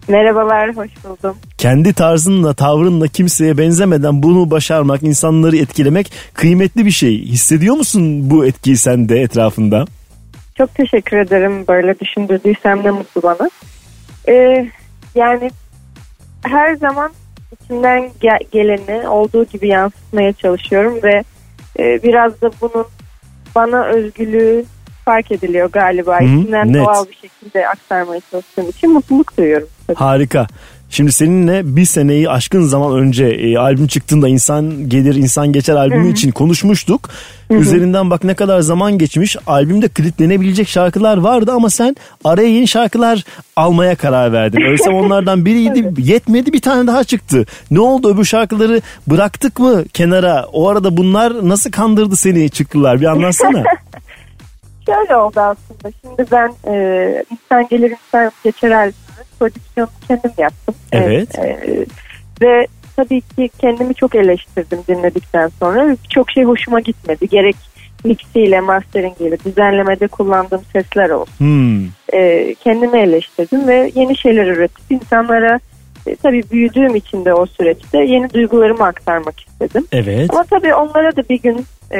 [0.08, 1.36] Merhabalar, hoş buldum.
[1.62, 7.22] Kendi tarzınla, tavrınla kimseye benzemeden bunu başarmak, insanları etkilemek kıymetli bir şey.
[7.22, 9.84] Hissediyor musun bu etkiyi sen de etrafında?
[10.58, 13.50] Çok teşekkür ederim böyle düşündürdüysem ne mutlu bana.
[14.28, 14.66] Ee,
[15.14, 15.50] yani
[16.44, 17.12] her zaman
[17.52, 21.24] içimden ge- geleni olduğu gibi yansıtmaya çalışıyorum ve
[21.78, 22.86] e, biraz da bunun
[23.54, 24.64] bana özgürlüğü
[25.04, 26.20] fark ediliyor galiba.
[26.20, 26.86] Hı, İçimden net.
[26.86, 29.68] doğal bir şekilde aktarmaya çalıştığım için mutluluk duyuyorum.
[29.86, 29.98] tabii.
[29.98, 30.46] Harika.
[30.92, 36.04] Şimdi seninle bir seneyi aşkın zaman önce e, albüm çıktığında insan gelir insan geçer albümü
[36.04, 36.12] Hı hı.
[36.12, 37.08] için konuşmuştuk.
[37.48, 37.58] Hı hı.
[37.58, 39.36] Üzerinden bak ne kadar zaman geçmiş.
[39.46, 43.24] Albümde kliplenebilecek şarkılar vardı ama sen araya yeni şarkılar
[43.56, 44.60] almaya karar verdin.
[44.60, 47.46] Öyleyse onlardan biriydi yetmedi bir tane daha çıktı.
[47.70, 50.46] Ne oldu öbür şarkıları bıraktık mı kenara?
[50.52, 53.62] O arada bunlar nasıl kandırdı seni çıktılar bir anlatsana.
[54.86, 55.92] Şöyle oldu aslında.
[56.02, 58.92] Şimdi ben e, insan gelir insan geçer
[59.42, 60.74] prodüksiyonu kendim yaptım.
[60.92, 61.38] Evet.
[61.38, 61.86] E, e,
[62.42, 62.66] ve
[62.96, 65.96] tabii ki kendimi çok eleştirdim dinledikten sonra.
[66.04, 67.28] Birçok şey hoşuma gitmedi.
[67.28, 67.56] Gerek
[68.04, 71.32] mixiyle, masteringiyle, düzenlemede kullandığım sesler olsun.
[71.38, 71.84] Hmm.
[72.12, 75.60] E, kendimi eleştirdim ve yeni şeyler üretip insanlara
[76.06, 79.86] e, tabii büyüdüğüm için de o süreçte yeni duygularımı aktarmak istedim.
[79.92, 80.30] Evet.
[80.30, 81.98] Ama tabii onlara da bir gün e,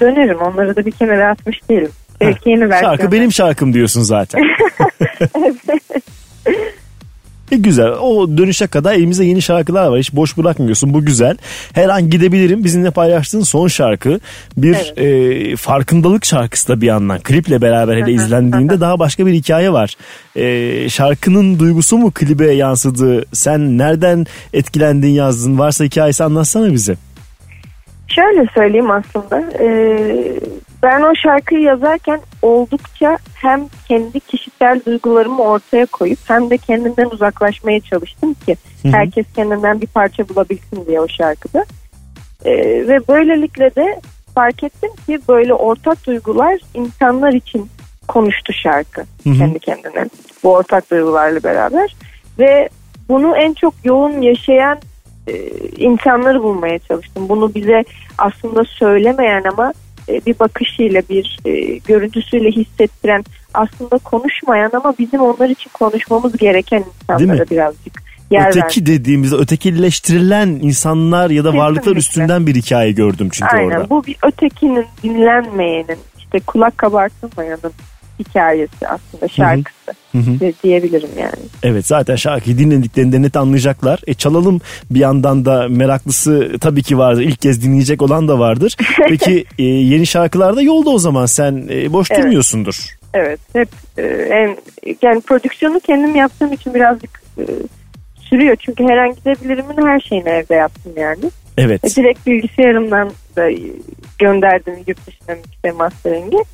[0.00, 0.38] dönerim.
[0.38, 1.90] Onları da bir kenara atmış değilim.
[2.20, 2.90] Belki yeni versiyon.
[2.90, 4.42] Şarkı benim şarkım diyorsun zaten.
[7.52, 7.88] E güzel.
[7.88, 9.98] O dönüşe kadar elimizde yeni şarkılar var.
[9.98, 10.94] Hiç boş bırakmıyorsun.
[10.94, 11.36] Bu güzel.
[11.72, 12.64] Her an gidebilirim.
[12.64, 14.20] Bizimle paylaştığın son şarkı
[14.56, 17.20] bir e, farkındalık şarkısı da bir yandan.
[17.20, 19.94] Kliple beraber hele izlendiğinde daha başka bir hikaye var.
[20.36, 23.24] E, şarkının duygusu mu klibe yansıdı?
[23.32, 25.58] Sen nereden etkilendin yazdın?
[25.58, 26.96] Varsa hikayesi anlatsana bize.
[28.08, 29.40] Şöyle söyleyeyim aslında.
[29.60, 29.68] e,
[30.82, 37.80] ben o şarkıyı yazarken oldukça hem kendi kişisel duygularımı ortaya koyup hem de kendimden uzaklaşmaya
[37.80, 41.64] çalıştım ki herkes kendinden bir parça bulabilsin diye o şarkıda.
[42.44, 42.52] E,
[42.88, 44.00] ve böylelikle de
[44.34, 47.70] fark ettim ki böyle ortak duygular insanlar için
[48.08, 50.06] konuştu şarkı kendi kendine
[50.44, 51.96] bu ortak duygularla beraber
[52.38, 52.68] ve
[53.08, 54.78] bunu en çok yoğun yaşayan
[55.26, 57.28] e, insanları bulmaya çalıştım.
[57.28, 57.84] Bunu bize
[58.18, 59.72] aslında söylemeyen ama
[60.08, 66.84] e, bir bakışıyla bir e, görüntüsüyle hissettiren aslında konuşmayan ama bizim onlar için konuşmamız gereken
[67.02, 71.98] insanlara birazcık yer Öteki dediğimizde ötekileştirilen insanlar ya da varlıklar Kesinlikle.
[71.98, 73.90] üstünden bir hikaye gördüm çünkü Aynen orada.
[73.90, 77.72] bu bir ötekinin dinlenmeyenin işte kulak kabartılmayanın
[78.18, 80.52] hikayesi aslında şarkısı Hı hı.
[80.62, 81.48] diyebilirim yani.
[81.62, 84.00] Evet zaten şarkıyı dinlediklerinde net anlayacaklar.
[84.06, 84.60] E çalalım
[84.90, 87.22] bir yandan da meraklısı tabii ki vardır.
[87.22, 88.76] İlk kez dinleyecek olan da vardır.
[89.08, 92.22] Peki e, yeni şarkılar da yolda o zaman sen e, boş Evet.
[92.22, 92.98] durmuyorsundur.
[93.14, 94.56] Evet hep e, en
[95.02, 97.42] yani prodüksiyonu kendim yaptığım için birazcık e,
[98.20, 98.56] sürüyor.
[98.56, 101.30] Çünkü her an gidebilirimin her şeyini evde yaptım yani.
[101.58, 101.84] Evet.
[101.84, 103.58] E, direkt bilgisayarımdan da e,
[104.18, 106.44] gönderdim yurt dışına işte mastering'i.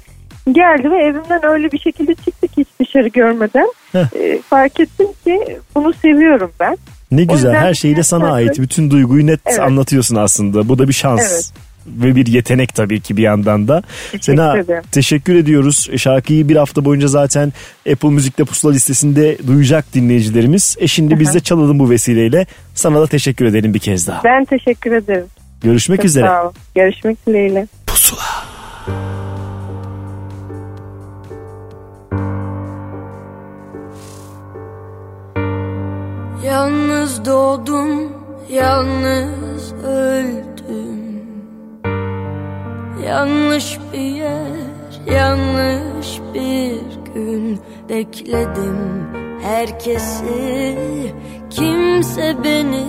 [0.52, 3.68] Geldi ve evimden öyle bir şekilde çıktı ki hiç dışarı görmeden.
[3.94, 6.78] E, fark ettim ki bunu seviyorum ben.
[7.10, 8.58] Ne güzel her şeyi de sana ait.
[8.58, 9.60] Bütün duyguyu net Evet.
[9.60, 10.68] anlatıyorsun aslında.
[10.68, 11.20] Bu da bir şans.
[11.32, 11.52] Evet.
[11.86, 13.82] Ve bir yetenek tabii ki bir yandan da.
[14.12, 14.82] Teşekkür Sena ederim.
[14.92, 15.88] teşekkür ediyoruz.
[15.92, 17.52] E, Şarkıyı bir hafta boyunca zaten
[17.92, 20.76] Apple Müzik'te pusula listesinde duyacak dinleyicilerimiz.
[20.80, 22.46] E şimdi biz de çalalım bu vesileyle.
[22.74, 24.24] Sana da teşekkür edelim bir kez daha.
[24.24, 25.26] Ben teşekkür ederim.
[25.62, 26.26] Görüşmek Çok üzere.
[26.26, 26.52] Sağ ol.
[26.74, 27.66] Görüşmek dileğiyle.
[36.44, 38.12] Yalnız doğdum,
[38.48, 41.24] yalnız öldüm.
[43.06, 49.08] Yanlış bir yer, yanlış bir gün Bekledim
[49.42, 50.78] herkesi,
[51.50, 52.86] kimse beni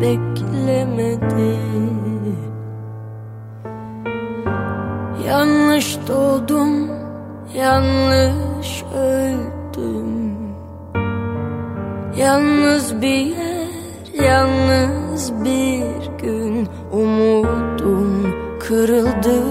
[0.00, 1.58] beklemedi.
[5.28, 6.90] Yanlış doğdum,
[7.54, 10.23] yanlış öldüm
[12.18, 13.66] Yalnız bir yer,
[14.24, 19.42] yalnız bir gün Umudum kırıldı.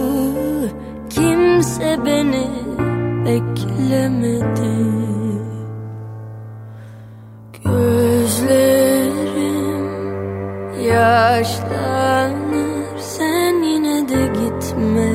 [1.09, 2.49] Kimse beni
[3.25, 4.73] beklemedi.
[7.65, 9.03] Gözlerim
[10.87, 12.63] yaşlanır
[12.97, 15.11] Sen yine de gitme.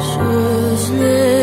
[0.00, 1.39] Sözlerin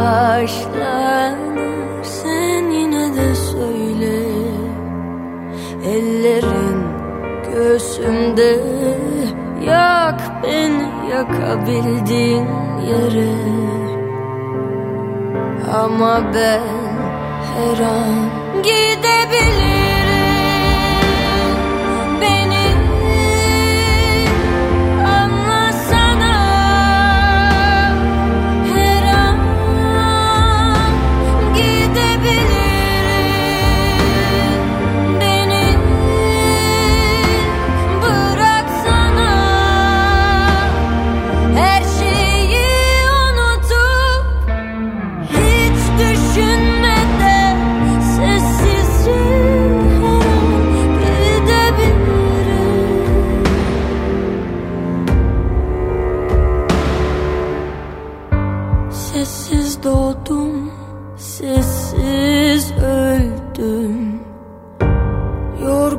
[0.00, 4.16] başlanır Sen yine de söyle.
[5.84, 6.82] Ellerin
[7.52, 8.60] göğsümde
[9.66, 12.46] Yak beni yakabildiğin
[12.88, 13.34] yere.
[15.74, 16.62] Ama ben
[17.54, 18.30] her an
[18.62, 19.79] gidebilirim.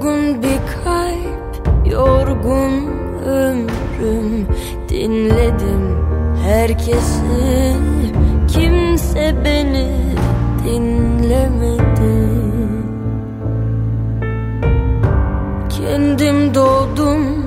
[0.01, 2.87] Yorgun bir kalp, yorgun
[3.25, 4.47] ömrüm.
[4.89, 5.97] Dinledim
[6.43, 7.75] herkesi,
[8.47, 9.89] kimse beni
[10.65, 12.29] dinlemedi.
[15.69, 17.45] Kendim doğdum,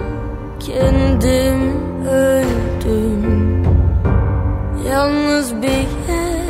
[0.60, 1.60] kendim
[2.08, 3.64] öldüm.
[4.90, 6.44] Yalnız bir yer,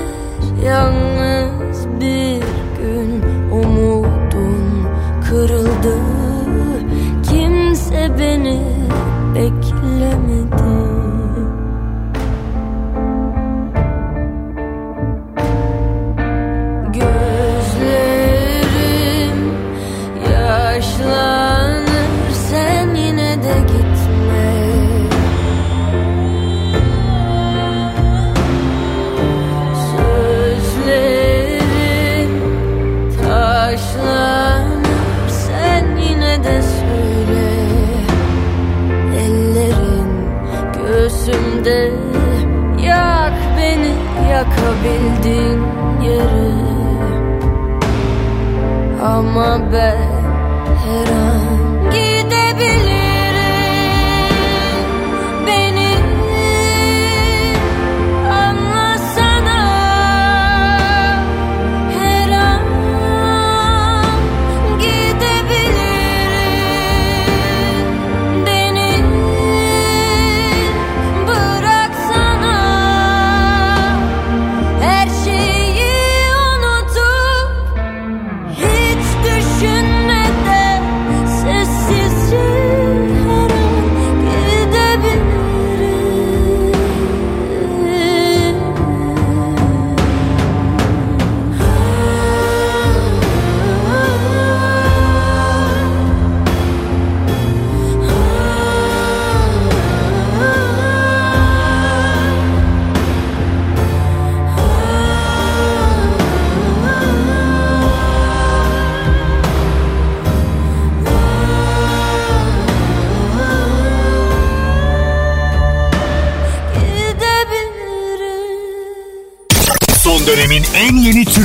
[0.64, 1.13] yalnız
[8.24, 8.63] living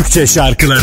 [0.09, 0.79] Türkçe şarkıları.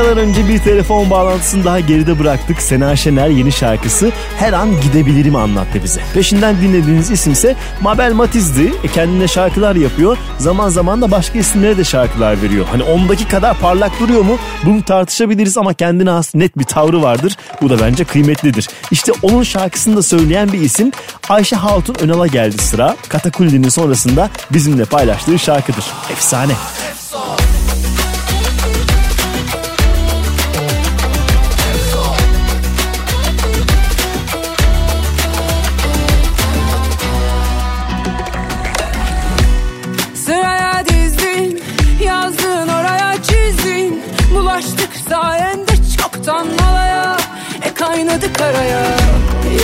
[0.00, 2.62] Dakikalar önce bir telefon bağlantısını daha geride bıraktık.
[2.62, 6.00] Sena Şener yeni şarkısı Her An Gidebilirim anlattı bize.
[6.14, 8.72] Peşinden dinlediğiniz isim ise Mabel Matiz'di.
[8.84, 10.16] E, kendine şarkılar yapıyor.
[10.38, 12.66] Zaman zaman da başka isimlere de şarkılar veriyor.
[12.70, 14.38] Hani ondaki kadar parlak duruyor mu?
[14.64, 17.36] Bunu tartışabiliriz ama kendine has net bir tavrı vardır.
[17.62, 18.68] Bu da bence kıymetlidir.
[18.90, 20.92] İşte onun şarkısını da söyleyen bir isim
[21.28, 22.96] Ayşe Hatun Önal'a geldi sıra.
[23.08, 25.84] Katakulli'nin sonrasında bizimle paylaştığı şarkıdır.
[26.12, 26.52] Efsane.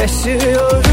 [0.06, 0.85] Yaşıyoruz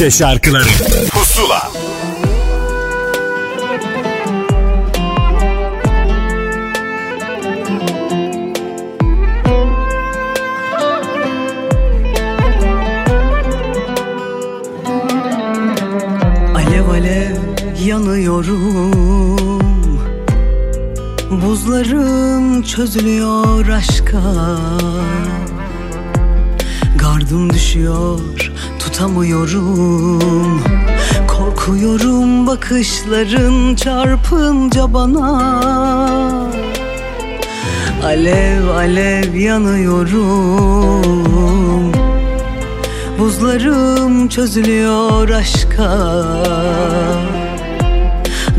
[0.00, 0.64] Türkçe şarkıları.
[1.10, 1.70] Pusula.
[16.56, 17.36] Alev alev
[17.84, 19.60] yanıyorum.
[21.44, 24.20] Buzlarım çözülüyor aşka.
[26.98, 28.20] Gardım düşüyor
[29.00, 29.89] tutamıyorum
[32.70, 35.60] bakışların çarpınca bana.
[38.04, 40.22] Alev alev yanıyorum.
[43.18, 45.96] Buzlarım çözülüyor aşka.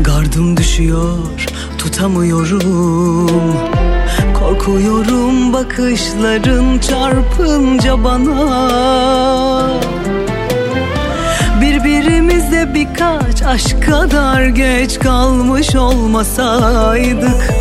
[0.00, 1.18] Gardım düşüyor
[1.78, 3.56] tutamıyorum.
[4.38, 8.60] Korkuyorum bakışların çarpınca bana.
[11.60, 17.52] Birbirimize birkaç aşk kadar geç kalmış olmasaydık.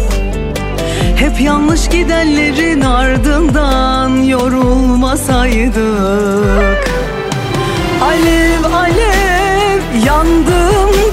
[1.16, 6.91] Hep yanlış gidenlerin ardından yorulmasaydık.
[8.03, 11.11] Alev alev yandım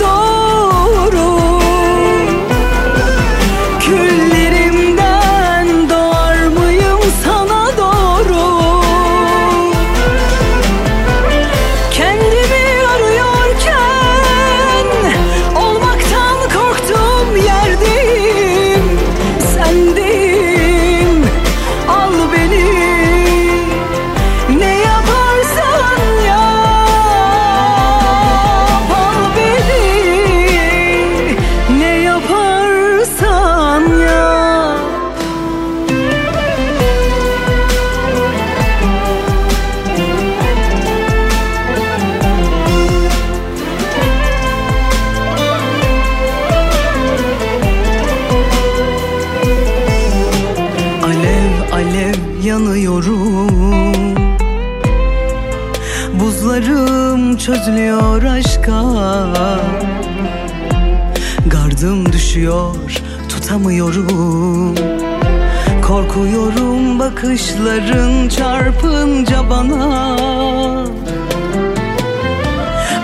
[67.18, 70.16] bakışların çarpınca bana.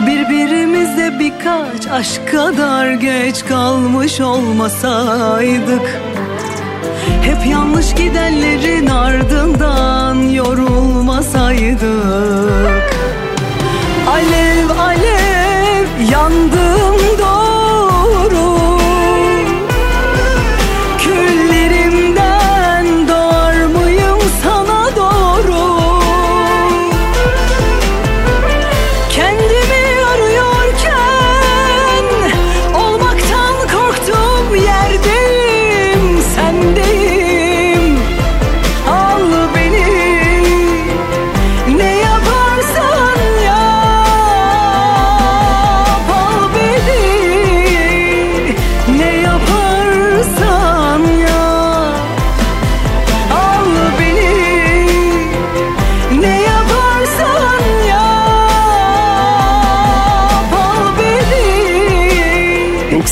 [0.06, 6.00] Birbirimize birkaç aşk kadar geç kalmış olmasaydık
[7.22, 12.94] hep yanlış gidenlerin ardından yorulmasaydık.
[14.08, 17.43] Alev alev yandım doğru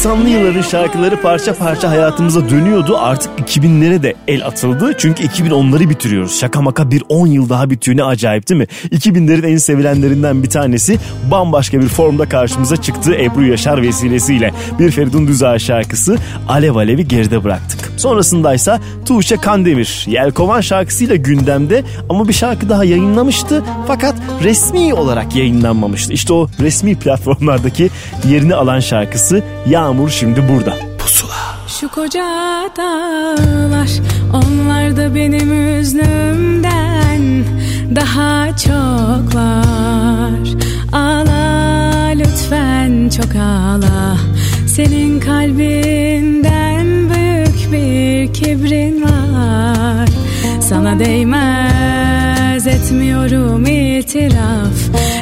[0.03, 2.99] 90'lı yılların şarkıları parça parça hayatımıza dönüyordu.
[2.99, 4.95] Artık 2000'lere de el atıldı.
[4.99, 6.41] Çünkü 2010'ları bitiriyoruz.
[6.41, 7.97] Şaka maka bir 10 yıl daha bitiyor.
[7.97, 8.67] Ne acayip değil mi?
[8.91, 10.99] 2000'lerin en sevilenlerinden bir tanesi
[11.31, 14.53] bambaşka bir formda karşımıza çıktı Ebru Yaşar vesilesiyle.
[14.79, 16.17] Bir Feridun Düzağ şarkısı
[16.49, 17.82] Alev Alev'i geride bıraktık.
[18.03, 23.65] Sonrasındaysa Tuğçe Kandemir Yelkovan şarkısıyla gündemde ama bir şarkı daha yayınlamıştı.
[23.87, 26.13] Fakat resmi olarak yayınlanmamıştı.
[26.13, 27.91] İşte o resmi platformlardaki
[28.29, 30.77] yerini alan şarkısı Yağmur şimdi burada.
[30.99, 31.33] Pusula.
[31.81, 32.25] Şu koca
[32.77, 33.91] dağlar
[34.33, 37.45] Onlar da benim üznümden
[37.97, 40.49] Daha çok var
[40.93, 44.17] Ağla lütfen çok ağla
[44.67, 47.22] Senin kalbinden Büyük
[47.73, 50.09] bir kibrin var.
[50.61, 54.77] Sana değmez etmiyorum itiraf.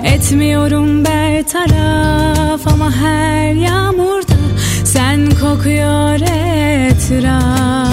[0.05, 4.35] Etmiyorum bertaraf Ama her yağmurda
[4.85, 7.91] sen kokuyor etraf.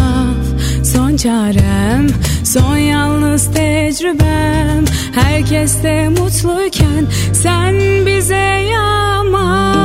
[0.84, 2.08] Son çarem,
[2.44, 4.86] son yalnız tecrübem.
[5.16, 7.76] Herkes de mutluyken sen
[8.06, 9.78] bize yağma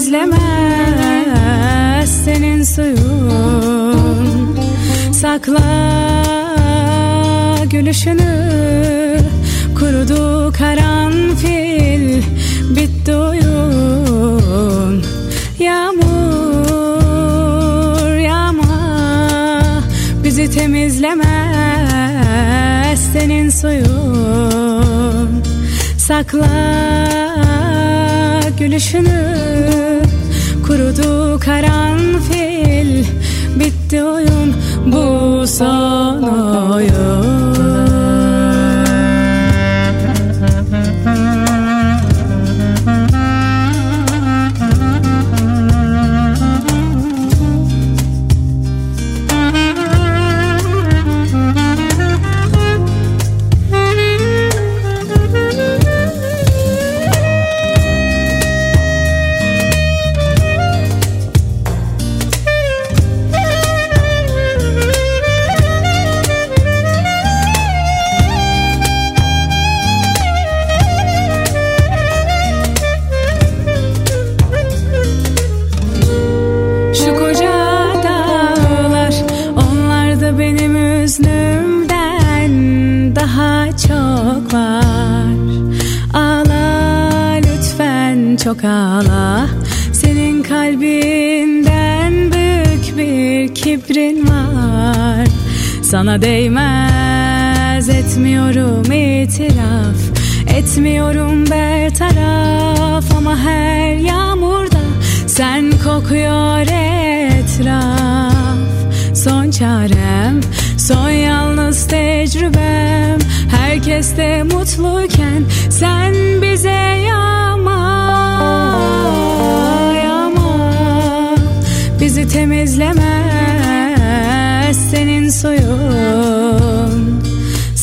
[0.00, 0.64] temizlemez
[2.24, 4.56] senin suyun.
[5.12, 5.60] Sakla
[7.70, 9.20] gülüşünü
[9.78, 12.22] Kurudu karanfil
[12.76, 15.04] Bitti oyun.
[15.58, 16.08] Yağmur
[18.18, 19.02] yağma
[20.24, 21.30] Bizi temizlemez
[23.12, 25.42] Senin suyun.
[25.98, 27.29] Sakla
[28.60, 30.02] gülüşünü
[30.66, 33.04] Kurudu karanfil.
[33.56, 34.54] Bitti oyun
[34.86, 36.22] Bu son
[36.72, 37.69] oyun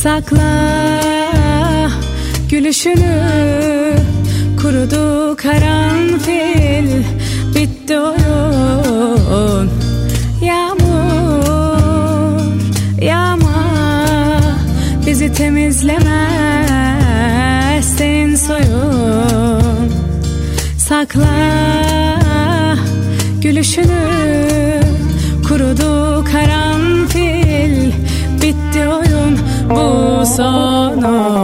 [0.07, 1.01] Sakla.
[2.49, 3.21] Gülüşünü
[4.61, 7.03] Kurudu karanfil.
[7.55, 9.69] Bitti oyun.
[10.41, 11.41] Yağmur
[13.01, 13.63] Yağma
[15.05, 15.97] Bizi temizlemez
[17.97, 19.91] Senin soyun.
[20.77, 21.27] Sakla.
[23.41, 24.56] Gülüşünü
[30.37, 31.36] Bu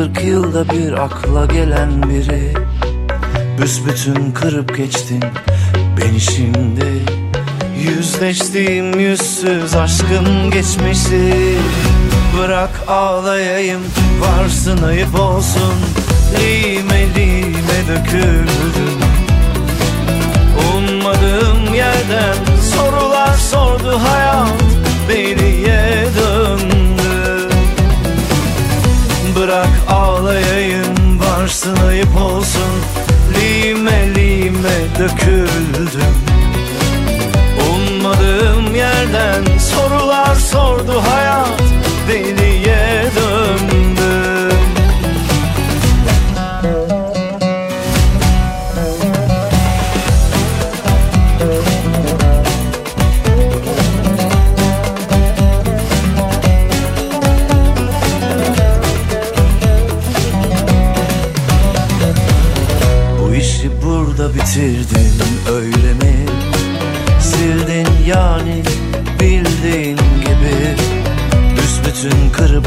[0.00, 2.54] kırk yılda bir akla gelen biri.
[3.62, 5.24] Büsbütün kırıp geçtin
[5.96, 6.84] beni şimdi.
[7.78, 11.56] Yüzleştiğim yüzsüz aşkın geçmişi.
[12.38, 13.80] Bırak ağlayayım
[14.20, 15.74] varsın ayıp olsun.
[16.38, 19.00] Lime lime döküldüm.
[20.76, 22.36] Ummadığım yerden
[22.76, 24.48] sorular sordu hayat.
[25.08, 26.69] Deliye döndü
[29.36, 32.72] Bırak ağlayayım varsın ayıp olsun.
[33.34, 36.14] Lime lime döküldüm.
[37.70, 41.49] Ummadığım yerden sorular sordu hayat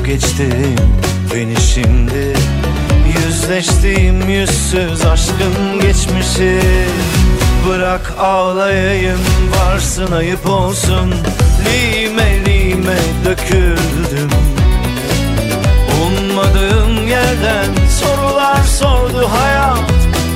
[0.05, 0.75] Geçtin
[1.33, 2.33] beni şimdi.
[3.17, 6.59] Yüzleştiğim yüzsüz aşkın geçmişi.
[7.69, 9.19] Bırak ağlayayım
[9.55, 11.13] varsın ayıp olsun.
[11.65, 14.29] Lime lime döküldüm.
[16.05, 17.69] Ummadığım yerden
[18.01, 19.79] sorular sordu hayat.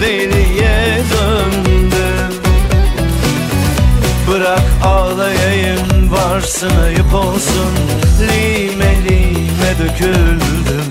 [0.01, 2.41] Deliye döndüm
[4.27, 7.73] Bırak ağlayayım varsın ayıp olsun.
[8.19, 10.85] Lime lime döküldüm.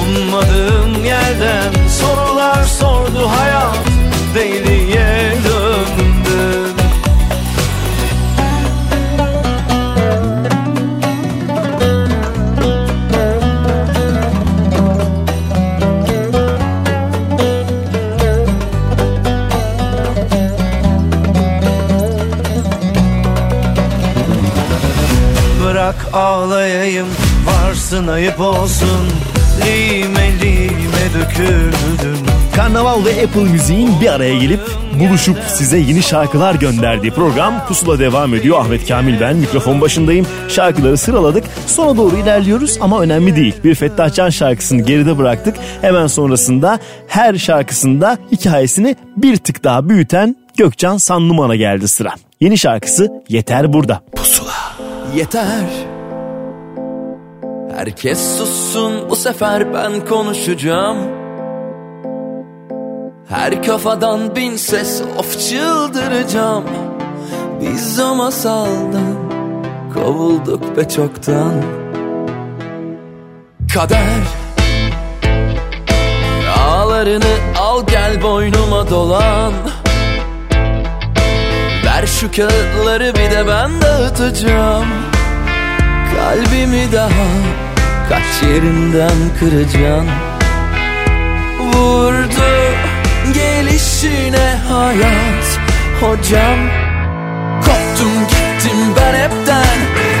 [0.00, 3.78] Ummadığım yerden sorular sordu hayat.
[4.34, 5.61] Deliye döndüm
[26.12, 27.06] ağlayayım
[27.46, 29.08] Varsın ayıp olsun
[29.66, 32.26] Lime lime döküldüm
[32.56, 34.60] Karnaval ve Apple Müziğin bir araya gelip
[35.00, 38.58] buluşup size yeni şarkılar gönderdiği program Pusula devam ediyor.
[38.58, 40.26] Ahmet Kamil ben mikrofon başındayım.
[40.48, 41.44] Şarkıları sıraladık.
[41.66, 43.54] Sona doğru ilerliyoruz ama önemli değil.
[43.64, 45.56] Bir Fettah Can şarkısını geride bıraktık.
[45.80, 46.78] Hemen sonrasında
[47.08, 52.14] her şarkısında hikayesini bir tık daha büyüten Gökcan Sanlıman'a geldi sıra.
[52.40, 54.00] Yeni şarkısı Yeter Burada.
[54.16, 54.52] Pusula.
[55.16, 55.91] Yeter
[57.82, 60.98] Herkes sussun bu sefer ben konuşacağım.
[63.28, 66.64] Her kafadan bin ses of çıldıracağım.
[67.60, 69.16] Biz o masaldan
[69.94, 71.62] kovulduk be çoktan.
[73.74, 74.22] Kader
[76.58, 79.52] Ağlarını al gel boynuma dolan.
[81.84, 84.86] Ver şu kağıtları bir de ben dağıtacağım.
[86.16, 87.71] Kalbimi daha
[88.12, 90.08] kaç yerinden kıracaksın
[91.60, 92.52] Vurdu
[93.34, 95.58] gelişine hayat
[96.00, 96.58] hocam.
[97.64, 99.78] Koptum gittim ben hepten.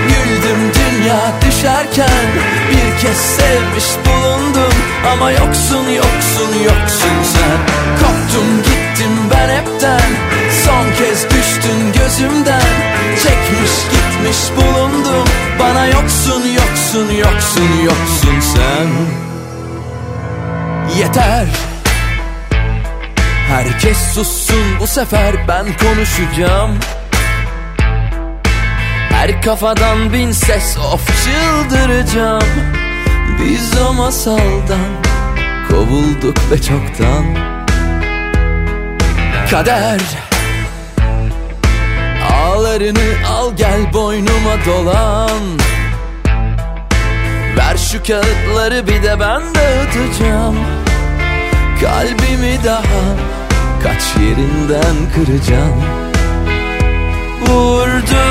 [0.08, 2.26] Güldüm dünya düşerken.
[2.70, 4.74] Bir kez sevmiş bulundum.
[5.12, 7.58] Ama yoksun yoksun yoksun sen.
[7.98, 10.10] Koptum gittim ben hepten
[10.64, 12.62] Son kez düştün gözümden.
[13.22, 15.28] Çekmiş gitmiş bulundum.
[15.58, 18.88] Bana yoksun yoksun yoksun yoksun sen.
[20.98, 21.46] Yeter.
[23.48, 26.78] Herkes sussun bu sefer ben konuşacağım.
[29.10, 32.48] Her kafadan bin ses of çıldıracağım.
[33.38, 34.90] Biz o masaldan
[35.68, 37.24] kovulduk ve çoktan.
[39.50, 40.00] Kader
[42.72, 45.40] Ağlarını al gel boynuma dolan.
[47.56, 50.56] Ver şu kağıtları bir de ben dağıtacağım.
[51.80, 53.02] Kalbimi daha
[53.82, 55.82] kaç yerinden kıracağım.
[57.40, 58.24] Vurdu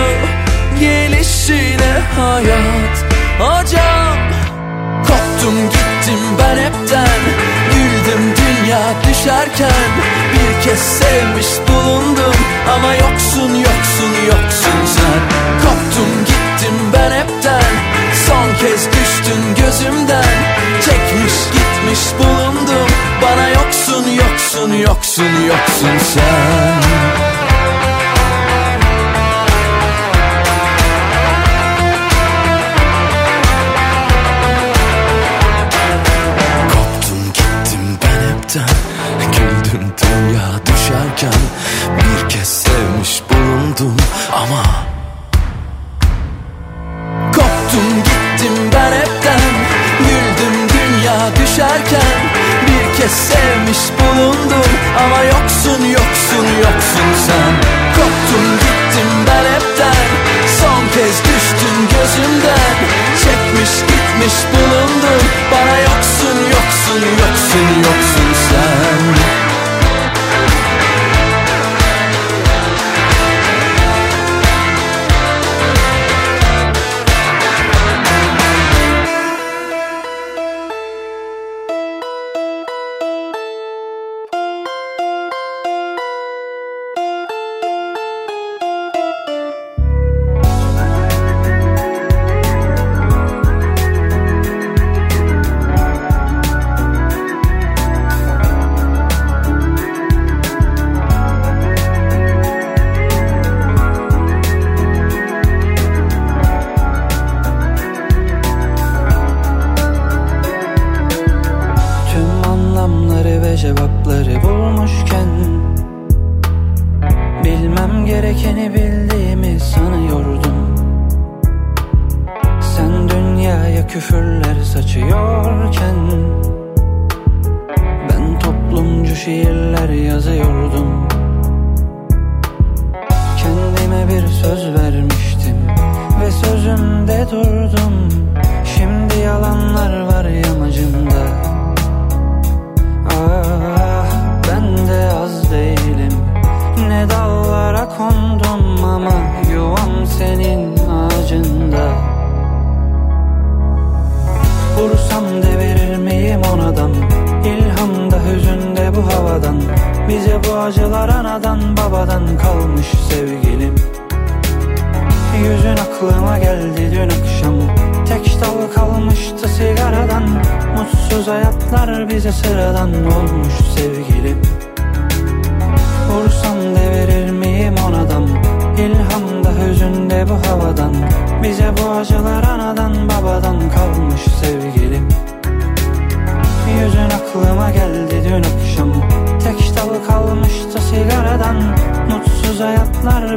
[0.79, 3.05] gelişine hayat
[3.39, 4.17] Hocam.
[5.07, 7.19] Koptum gittim ben hepten
[8.11, 9.91] Güldüm dünya düşerken
[10.33, 12.35] Bir kez sevmiş bulundum.
[12.73, 15.19] Ama yoksun yoksun yoksun sen.
[15.61, 17.73] Koptum gittim ben hepten.
[18.27, 20.23] Son kez düştün gözümden.
[20.81, 22.87] Çekmiş gitmiş bulundum.
[23.21, 27.30] Bana yoksun yoksun yoksun yoksun sen
[41.21, 41.39] düşerken
[41.97, 43.97] Bir kez sevmiş bulundum
[44.33, 44.63] ama
[47.33, 49.41] Koptum gittim ben hepten
[49.99, 52.19] Güldüm dünya düşerken
[52.67, 57.53] Bir kez sevmiş bulundum Ama yoksun yoksun yoksun sen.
[57.95, 60.05] Koptum gittim ben hepten
[60.59, 62.75] Son kez düştün gözümden.
[63.23, 68.00] Çekmiş gitmiş bulundum Bana yoksun yoksun yoksun yoksun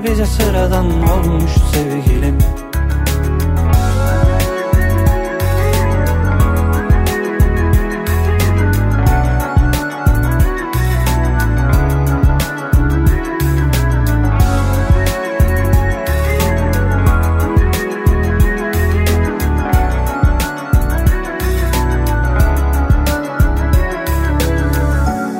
[0.05, 2.39] bize sıradan olmuş sevgilim.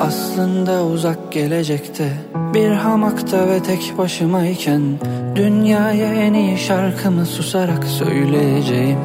[0.01, 2.13] Aslında uzak gelecekte
[2.55, 4.83] Bir hamakta ve tek başımayken
[5.37, 8.99] Dünyaya en iyi şarkımı susarak söyleyeceğim.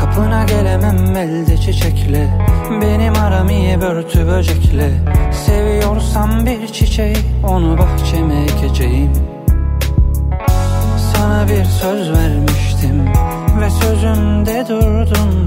[0.00, 2.40] Kapına gelemem elde çiçekle
[2.82, 4.90] Benim aram iyi börtü böcekle.
[5.46, 7.16] Seviyorsam bir çiçeği
[7.48, 9.12] onu bahçeme ekeceğim.
[11.12, 13.06] Sana bir söz vermiştim
[13.60, 15.46] ve sözümde durdum.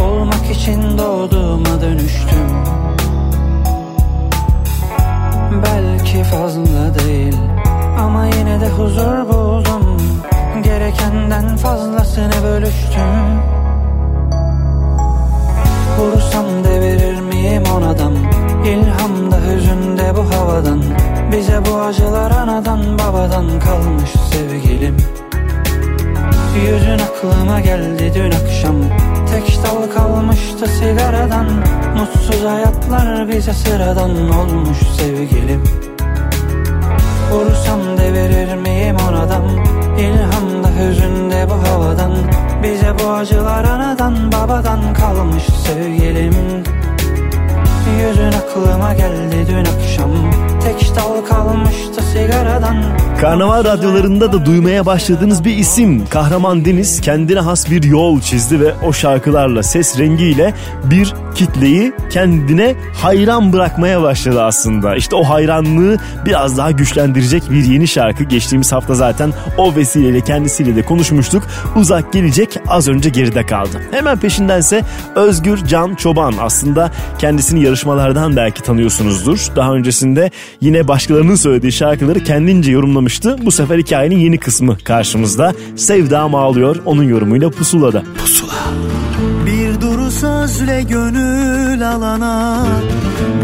[0.00, 2.85] Olmak için doğduğuma dönüştüm
[6.16, 7.36] Belki fazla değil.
[7.98, 9.96] Ama yine de huzur buldum.
[10.62, 13.40] Gerekenden fazlasını bölüştüm.
[15.98, 18.12] Vursam devirir miyim onadan
[18.66, 20.82] İlhamda hüzünde bu havadan.
[21.32, 24.96] Bize bu acılar anadan babadan kalmış sevgilim.
[26.66, 28.76] Yüzün aklıma geldi dün akşam.
[29.32, 31.46] Tek dal kalmıştı sigaradan.
[31.98, 35.85] Mutsuz hayatlar bize sıradan olmuş sevgilim
[37.30, 39.44] Vursam devirir miyim onadan
[39.98, 42.12] İlhamda hüzünde bu havadan.
[42.62, 46.34] Bize bu acılar anadan babadan kalmış sevgilim.
[48.00, 50.10] Yüzün aklıma geldi dün akşam
[50.66, 52.76] Tek dal kalmıştı sigaradan
[53.20, 58.74] Karnaval radyolarında da duymaya başladığınız bir isim Kahraman Deniz kendine has bir yol çizdi ve
[58.86, 64.96] o şarkılarla ses rengiyle bir kitleyi kendine hayran bırakmaya başladı aslında.
[64.96, 70.76] İşte o hayranlığı biraz daha güçlendirecek bir yeni şarkı geçtiğimiz hafta zaten o vesileyle kendisiyle
[70.76, 71.42] de konuşmuştuk.
[71.76, 73.82] Uzak gelecek az önce geride kaldı.
[73.90, 74.82] Hemen peşindense
[75.14, 79.46] Özgür Can Çoban aslında kendisini yarışmalardan belki tanıyorsunuzdur.
[79.56, 80.30] Daha öncesinde
[80.60, 83.36] yine başkalarının söylediği şarkıları kendince yorumlamıştı.
[83.42, 85.52] Bu sefer hikayenin yeni kısmı karşımızda.
[85.76, 88.02] Sevdam ağlıyor onun yorumuyla Pusula'da.
[88.18, 88.54] Pusula.
[89.46, 92.66] Bir duru sözle gönül alana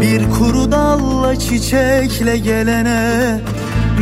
[0.01, 3.41] Bir kuru dalla çiçekle gelene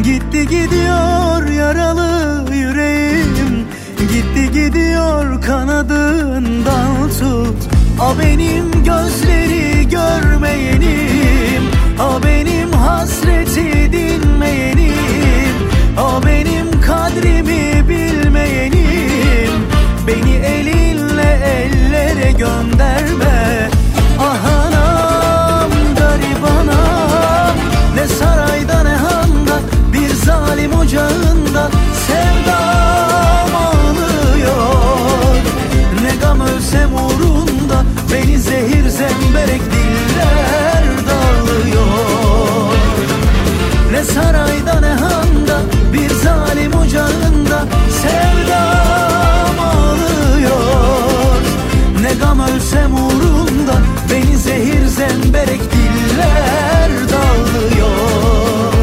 [0.03, 3.65] Gitti gidiyor yaralı yüreğim
[3.99, 7.57] Gitti gidiyor kanadından tut
[7.99, 11.40] A benim gözleri görmeyenim
[12.01, 15.55] A benim hasreti dinmeyenim.
[15.97, 19.51] A benim kadrimi bilmeyenim.
[20.07, 23.69] Beni elinle ellere gönderme.
[24.19, 27.55] Ah anam garip anam
[27.95, 29.59] Ne sarayda ne handa
[29.93, 31.69] Bir zalim ocağında
[32.07, 35.35] Sevdam ağlıyor
[36.03, 37.83] Ne gam ölsem uğrunda
[38.13, 40.83] Beni zehir zemberek diller
[44.01, 45.61] ne sarayda ne handa
[45.93, 47.65] Bir zalim ocağında
[48.01, 51.41] Sevdam ağlıyor
[52.01, 53.73] Ne gam ölsem uğrunda
[54.11, 58.80] Beni zehir zemberek diller dağılıyor.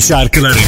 [0.00, 0.58] Şarkıları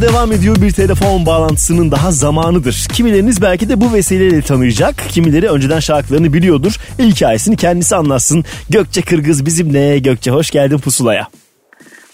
[0.00, 2.86] Devam ediyor bir telefon bağlantısının daha zamanıdır.
[2.92, 4.94] Kimileriniz belki de bu vesileyle tanıyacak.
[5.08, 6.76] Kimileri önceden şarkılarını biliyordur.
[6.98, 8.44] Hikayesini kendisi anlatsın.
[8.70, 9.98] Gökçe Kırgız bizimle.
[9.98, 11.28] Gökçe hoş geldin Pusula'ya.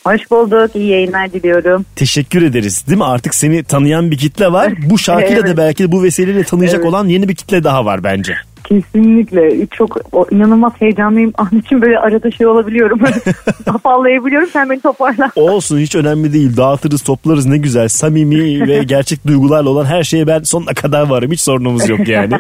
[0.04, 0.70] Hoş bulduk.
[0.76, 1.84] İyi yayınlar diliyorum.
[1.96, 2.84] Teşekkür ederiz.
[2.86, 3.04] Değil mi?
[3.04, 4.72] Artık seni tanıyan bir kitle var.
[4.90, 5.56] Bu şarkıyla da Evet.
[5.56, 6.88] belki de bu vesileyle tanıyacak Evet.
[6.88, 8.34] olan yeni bir kitle daha var bence.
[8.64, 9.66] Kesinlikle.
[9.66, 11.32] Çok o, inanılmaz heyecanlıyım.
[11.38, 13.00] An için böyle arada şey olabiliyorum.
[13.66, 14.48] Afallayabiliyorum.
[14.52, 15.30] Sen beni toparla.
[15.36, 16.56] Olsun hiç önemli değil.
[16.56, 17.88] Dağıtırız toplarız ne güzel.
[17.88, 21.32] Samimi ve gerçek duygularla olan her şeye ben sonuna kadar varım.
[21.32, 22.34] Hiç sorunumuz yok yani.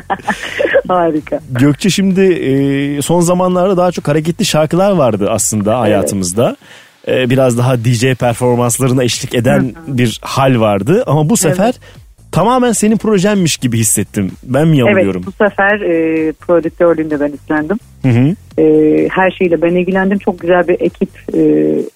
[0.88, 1.40] Harika.
[1.50, 6.56] Gökçe şimdi e, son zamanlarda daha çok hareketli şarkılar vardı aslında hayatımızda.
[7.08, 11.02] E, biraz daha DJ performanslarına eşlik eden bir hal vardı.
[11.06, 11.74] Ama bu sefer
[12.34, 14.30] tamamen senin projenmiş gibi hissettim.
[14.42, 15.22] Ben mi yanılıyorum?
[15.24, 17.78] Evet bu sefer e, prodüktörlüğünde ben üstlendim.
[18.02, 18.34] Hı hı.
[18.62, 20.18] E, her şeyle ben ilgilendim.
[20.18, 21.40] Çok güzel bir ekip e,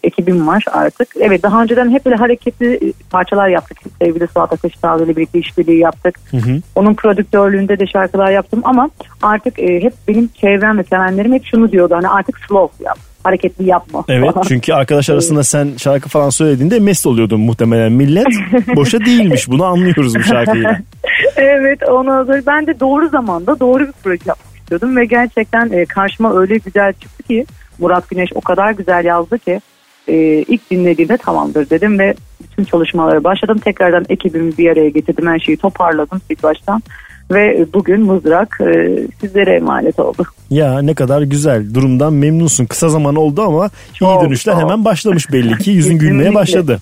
[0.03, 1.09] ekibim var artık.
[1.21, 3.79] Evet daha önceden hep böyle hareketli e, parçalar yaptık.
[4.03, 6.21] Sevgili Suat Akışdağlı ile birlikte işbirliği yaptık.
[6.31, 6.61] Hı hı.
[6.75, 8.91] Onun prodüktörlüğünde de şarkılar yaptım ama
[9.23, 11.95] artık e, hep benim çevrem ve sevenlerim hep şunu diyordu.
[11.95, 13.08] Hani artık slow yap.
[13.25, 14.05] Hareketli yapma.
[14.09, 18.27] Evet çünkü arkadaş arasında sen şarkı falan söylediğinde mest oluyordun muhtemelen millet.
[18.77, 20.79] Boşa değilmiş bunu anlıyoruz bu şarkıyla.
[21.37, 25.87] evet ondan sonra ben de doğru zamanda doğru bir proje yapmak istiyordum ve gerçekten e,
[25.87, 27.47] karşıma öyle güzel çıktı ki
[27.79, 29.61] Murat Güneş o kadar güzel yazdı ki
[30.09, 30.15] e,
[30.49, 33.59] ilk dinlediğimde tamamdır dedim ve bütün çalışmalara başladım.
[33.59, 36.83] Tekrardan ekibimi bir araya getirdim her şeyi toparladım ilk baştan
[37.31, 40.25] ve bugün Mızrak e, sizlere emanet oldu.
[40.51, 42.65] Ya ne kadar güzel durumdan memnunsun.
[42.67, 44.63] Kısa zaman oldu ama Çok, iyi dönüşler çok.
[44.63, 45.71] hemen başlamış belli ki.
[45.71, 46.79] Yüzün gülmeye başladı.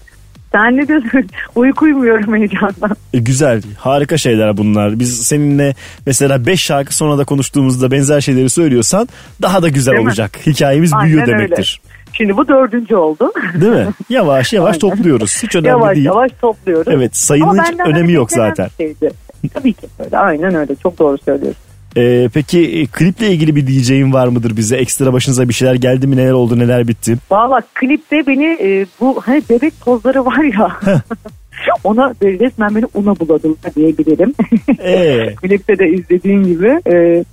[0.53, 1.11] Sen ne diyorsun?
[1.55, 2.97] Uyku uyumuyorum heyecandan.
[3.15, 4.99] E, güzel harika şeyler bunlar.
[4.99, 5.75] Biz seninle
[6.07, 9.09] mesela 5 şarkı sonra da konuştuğumuzda benzer şeyleri söylüyorsan
[9.43, 10.09] daha da güzel Değil mi?
[10.09, 10.39] olacak.
[10.47, 11.33] Hikayemiz Aynen büyüyor öyle.
[11.39, 11.81] demektir.
[12.13, 13.33] Şimdi bu dördüncü oldu.
[13.61, 13.87] Değil mi?
[14.09, 14.79] Yavaş yavaş Aynen.
[14.97, 15.43] topluyoruz.
[15.43, 16.07] Hiç önemli yavaş değil.
[16.07, 16.93] yavaş topluyoruz.
[16.97, 18.69] Evet, sayının hiç önemi yok zaten.
[18.77, 19.11] şeydi.
[19.55, 20.19] Tabii ki öyle.
[20.19, 20.75] Aynen öyle.
[20.83, 21.63] Çok doğru söylüyorsun.
[21.97, 24.77] Ee, peki e, kliple ilgili bir diyeceğin var mıdır bize?
[24.77, 26.17] Ekstra başınıza bir şeyler geldi mi?
[26.17, 26.59] Neler oldu?
[26.59, 27.17] Neler bitti?
[27.31, 30.77] Valla klipte beni e, bu hani bebek pozları var ya.
[31.85, 34.35] ona resmen beni una buladılar diyebilirim.
[34.79, 35.35] Ee?
[35.35, 37.25] Klipte de izlediğin gibi e,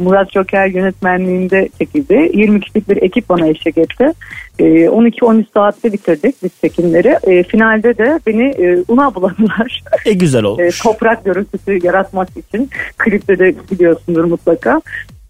[0.00, 2.30] Murat Joker yönetmenliğinde çekildi.
[2.34, 4.12] 20 kişilik bir ekip bana eşlik etti.
[4.58, 7.18] E, 12-13 saatte bitirdik biz çekimleri.
[7.22, 9.82] E, finalde de beni e, una buladılar.
[10.06, 10.60] E güzel olmuş.
[10.80, 14.80] E, toprak görüntüsü yaratmak için klipte de biliyorsundur mutlaka.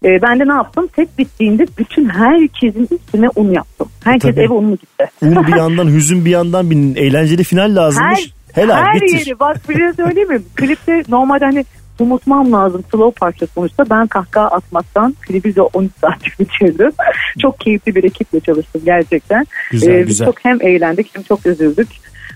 [0.05, 0.89] E, ben de ne yaptım?
[0.95, 3.87] Set bittiğinde bütün herkesin üstüne un yaptım.
[4.03, 4.45] Herkes Tabii.
[4.45, 5.05] eve unlu gitti.
[5.21, 8.31] Un bir yandan hüzün bir yandan bir eğlenceli final lazımmış.
[8.53, 9.17] Helal her bitir.
[9.25, 10.41] yeri bak bir şey söyleyeyim mi?
[10.55, 11.65] Klipte normalde hani
[12.01, 13.89] unutmam lazım slow parça sonuçta.
[13.89, 16.91] Ben kahkaha atmaktan klibi de 13 saat bitirdim.
[17.41, 19.47] çok keyifli bir ekiple çalıştım gerçekten.
[19.71, 20.25] Güzel, biz güzel.
[20.25, 21.87] Çok hem eğlendik hem çok üzüldük.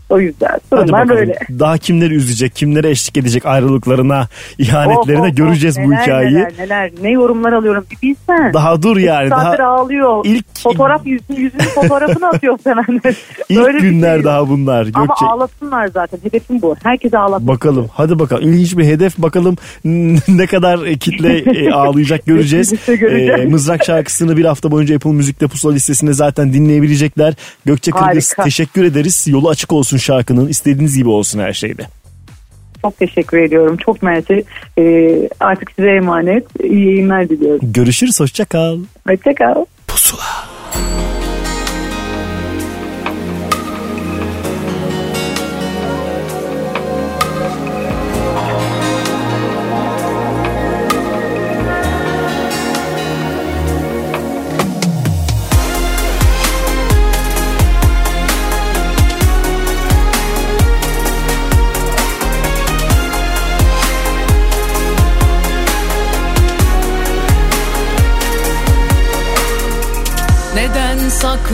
[0.09, 1.09] O yüzden bakalım.
[1.09, 1.35] böyle.
[1.59, 4.27] Daha kimleri üzecek, kimlere eşlik edecek ayrılıklarına,
[4.57, 6.35] ihanetlerine Of, of, göreceğiz of, bu neler, hikayeyi.
[6.35, 8.53] Neler neler ne yorumlar alıyorum bir bilsen.
[8.53, 10.21] Daha dur yani, daha ağlıyor.
[10.25, 13.15] ilk- Fotoğraf yüzünü, yüzünün fotoğrafını atıyor sevenler.
[13.49, 14.83] İlk Böyle günler şey daha bunlar.
[14.85, 14.99] Gökçe.
[14.99, 16.19] Ama ağlasınlar zaten.
[16.23, 16.75] Hedefim bu.
[16.83, 17.47] Herkese ağlatmak.
[17.47, 19.55] Bakalım hadi bakalım ilginç bir hedef bakalım
[20.27, 22.73] ne kadar kitle e, ağlayacak göreceğiz.
[22.87, 23.39] Göreceğiz.
[23.39, 27.33] E, Mızrak şarkısını bir hafta boyunca Apple Müzik'te pusula listesinde zaten dinleyebilecekler.
[27.65, 29.25] Gökçe Kırgız teşekkür ederiz.
[29.27, 31.83] Yolu açık olsun şarkının istediğiniz gibi olsun her şeyde.
[32.81, 33.77] Çok teşekkür ediyorum.
[33.77, 34.43] Çok mersi.
[34.77, 36.63] Ee, artık size emanet.
[36.63, 37.59] İyi yayınlar diliyorum.
[37.73, 38.79] Görüşürüz hoşça kal.
[39.07, 39.65] Hoşçakal.
[39.87, 40.45] Pusula.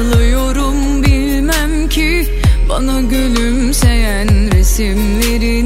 [0.01, 2.27] Saklıyorum bilmem ki.
[2.69, 5.60] Bana gülümseyen resimlerini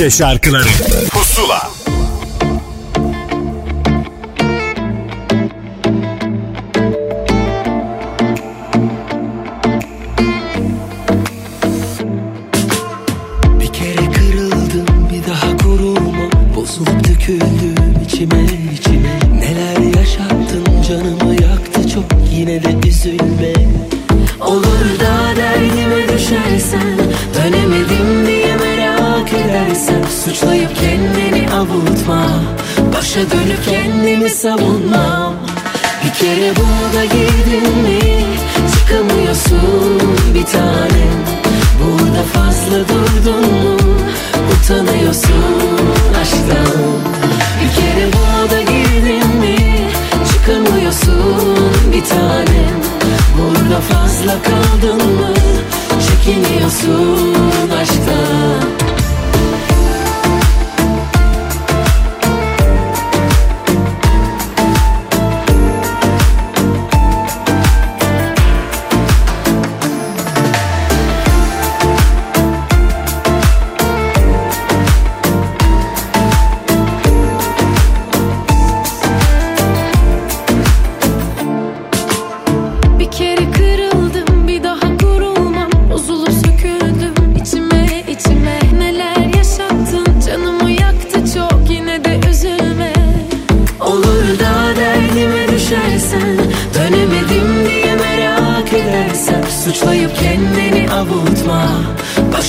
[0.00, 0.68] Türkçe şarkıları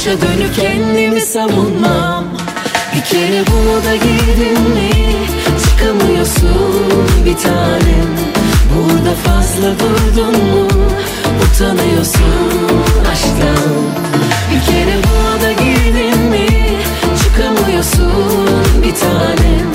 [0.02, 2.26] Başa dönüp kendimi savunmam.
[2.95, 4.90] Bir kere bunu da girdin mi?
[5.64, 8.10] Çıkamıyorsun bir tanem.
[8.73, 10.68] Burada fazla durdun mu?
[11.44, 13.73] Utanıyorsun aşktan.
[14.52, 16.48] Bir kere buna girdin mi?
[17.23, 19.68] Çıkamıyorsun bir tanem.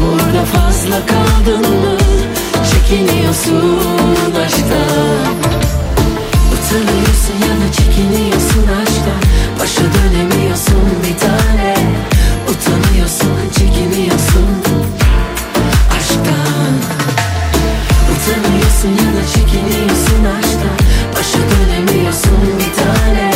[0.00, 1.98] Burada fazla kaldın mı?
[2.70, 3.80] Çekiniyorsun
[4.46, 5.34] aşktan.
[6.52, 8.23] Utanıyorsun ya da çekiniyorsun
[11.14, 11.74] bir tane.
[12.50, 14.48] Utanıyorsun çekiniyorsun
[15.96, 16.74] aşktan.
[18.12, 20.76] Utanıyorsun ya da çekiniyorsun aşktan.
[21.14, 23.30] Başa dönemiyorsun bir tane.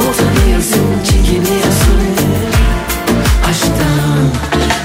[0.00, 2.02] Utanıyorsun çekiniyorsun
[3.50, 4.24] aşktan.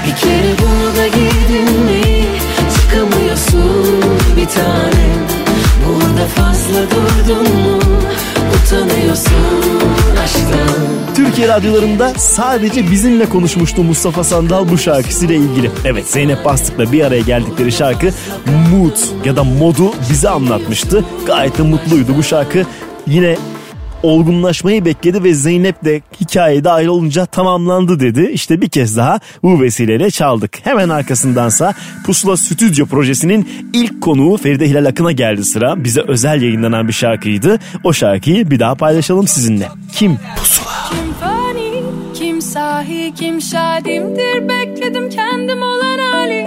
[0.06, 2.26] Bir kere bunu da girdin mi?
[2.74, 4.04] Çıkamıyorsun
[4.36, 5.26] bir tanem
[5.86, 7.80] Burada fazla durdun mu?
[8.54, 9.80] Utanıyorsun
[10.24, 10.65] aşktan
[11.16, 15.70] Türkiye radyolarında sadece bizimle konuşmuştu Mustafa Sandal bu şarkısıyla ilgili.
[15.84, 18.10] Evet Zeynep Bastık'la bir araya geldikleri şarkı
[18.72, 21.04] Mood ya da Mod'u bize anlatmıştı.
[21.26, 22.66] Gayet de mutluydu bu şarkı.
[23.06, 23.36] Yine
[24.02, 28.30] olgunlaşmayı bekledi ve Zeynep de hikayeye dahil olunca tamamlandı dedi.
[28.32, 30.58] İşte bir kez daha bu vesileyle çaldık.
[30.66, 31.74] Hemen arkasındansa
[32.06, 35.84] Pusula Stüdyo projesinin ilk konuğu Feride Hilal Akın'a geldi sıra.
[35.84, 37.58] Bize özel yayınlanan bir şarkıydı.
[37.84, 39.68] O şarkıyı bir daha paylaşalım sizinle.
[39.92, 40.18] Kim?
[40.36, 40.66] Pusula.
[40.90, 41.05] Kim
[42.56, 44.48] sahi, kim şadimdir?
[44.48, 46.46] Bekledim kendim olan hali.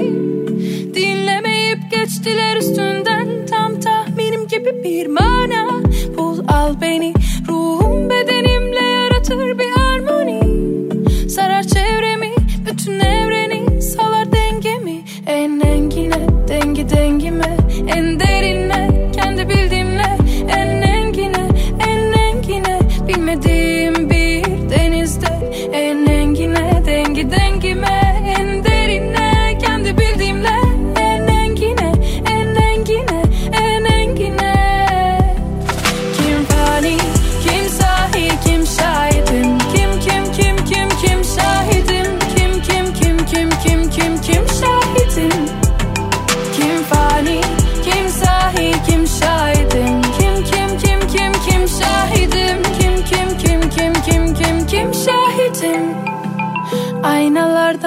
[0.93, 3.27] Dinlemeyip geçtiler üstünden.
[3.49, 5.81] Tam tahminim gibi bir mana.
[6.17, 7.13] Bul al beni.
[7.47, 10.41] Ruhum bedenimle yaratır bir harmoni.
[11.29, 12.31] Sarar çevremi,
[12.65, 13.81] bütün evreni.
[13.81, 15.01] Salar dengemi.
[15.27, 17.57] En engine, dengi dengime.
[17.95, 20.17] En derine, kendi bildiğimle.
[20.57, 20.78] En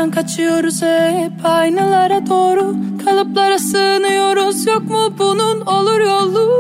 [0.03, 2.75] Aynalardan kaçıyoruz hep aynalara doğru.
[3.05, 6.53] Kalıplara sığınıyoruz yok mu bunun olur yolu?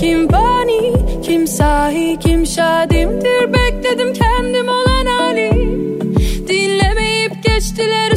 [0.00, 0.92] Kim bani,
[1.22, 3.52] kim sahi, kim şadimdir?
[3.52, 5.50] Bekledim kendim olan hali.
[6.48, 8.16] Dinlemeyip geçtiler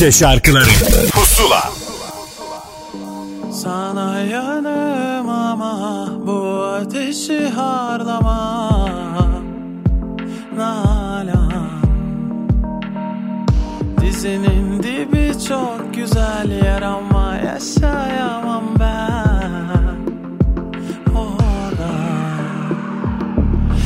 [0.00, 0.70] Türkçe şarkıları.
[1.12, 1.70] Pusula.
[3.52, 8.70] Sana yanım ama bu ateşi harlama.
[10.56, 11.52] Nalan.
[14.00, 19.96] Dizinin dibi çok güzel yer ama yaşayamam ben.
[21.14, 21.90] Orada.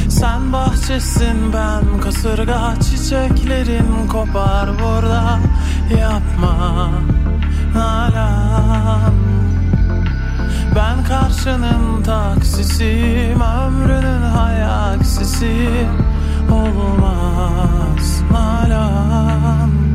[0.09, 5.39] Sen bahçesin ben kasırga çiçeklerin kopar burada
[5.91, 6.91] Yapma.
[7.75, 9.15] Nalan.
[10.77, 15.69] Ben karşının taksisiyim Ömrünün hayaksisi
[16.51, 19.94] Olmaz Nalan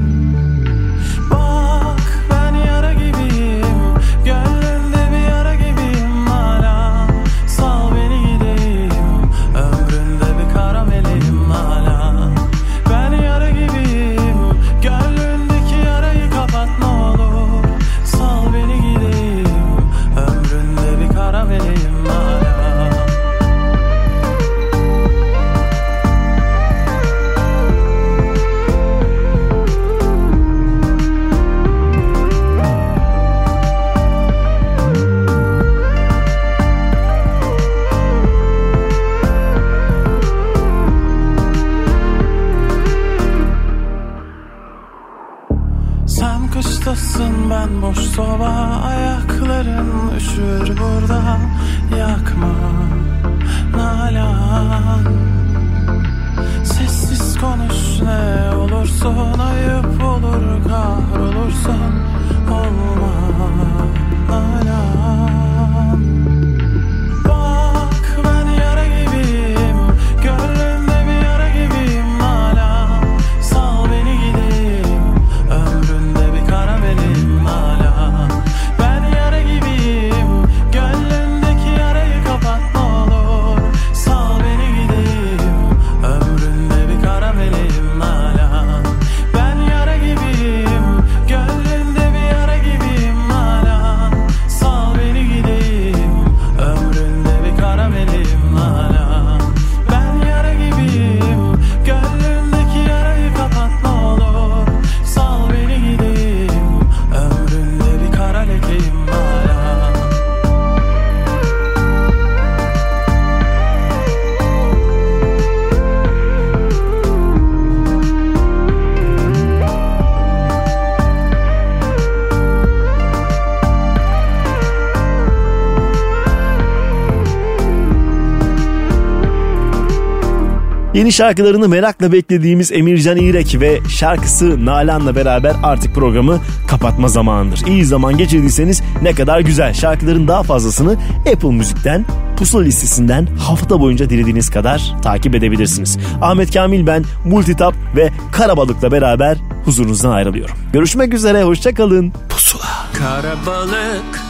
[130.99, 137.65] Yeni şarkılarını merakla beklediğimiz Emircan İrek ve şarkısı Nalan'la beraber artık programı kapatma zamanıdır.
[137.67, 139.73] İyi zaman geçirdiyseniz ne kadar güzel.
[139.73, 140.97] Şarkıların daha fazlasını
[141.33, 142.05] Apple Müzik'ten,
[142.37, 145.97] Pusula listesinden hafta boyunca dilediğiniz kadar takip edebilirsiniz.
[146.21, 150.55] Ahmet Kamil ben, Multitap ve Karabalık'la beraber huzurunuzdan ayrılıyorum.
[150.73, 152.13] Görüşmek üzere, hoşçakalın.
[152.29, 152.87] Pusula.
[152.93, 154.21] Karabalık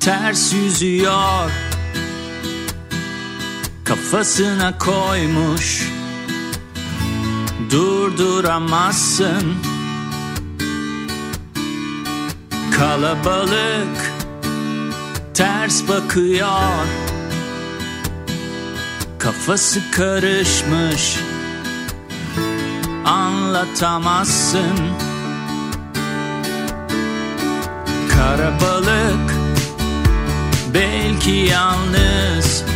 [0.00, 1.71] ters yüzüyor
[3.92, 5.88] Kafasına koymuş.
[7.70, 9.54] Durduramazsın.
[12.78, 14.12] Kalabalık
[15.34, 16.86] ters bakıyor.
[19.18, 21.18] Kafası karışmış.
[23.04, 24.78] Anlatamazsın.
[28.08, 29.34] Kara balık
[30.74, 32.71] belki yalnız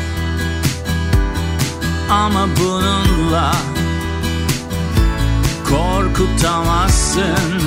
[2.11, 3.53] Ama bununla
[5.69, 7.63] korkutamazsın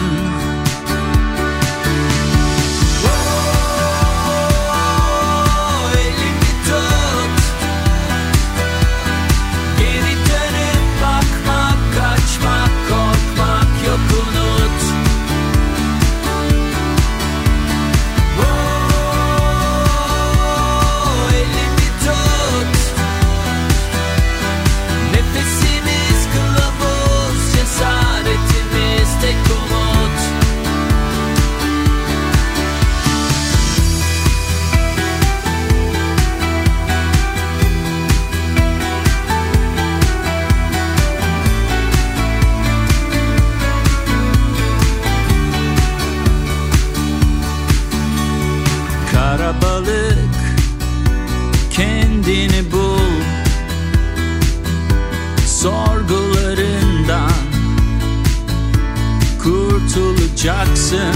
[60.39, 61.15] kurtulacaksın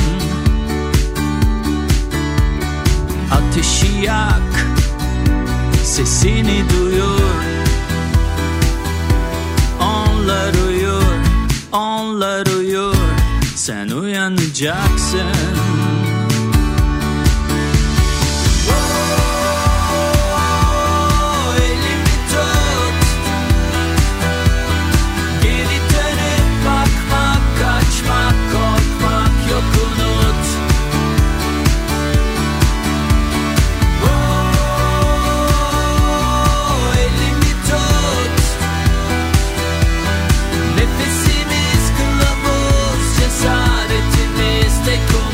[3.31, 4.67] Ateşi yak
[5.83, 7.43] sesini duyur.
[9.81, 11.15] Onlar uyur,
[11.71, 12.95] onlar uyur.
[13.55, 15.62] Sen uyanacaksın
[44.83, 45.32] cesaretimiz tek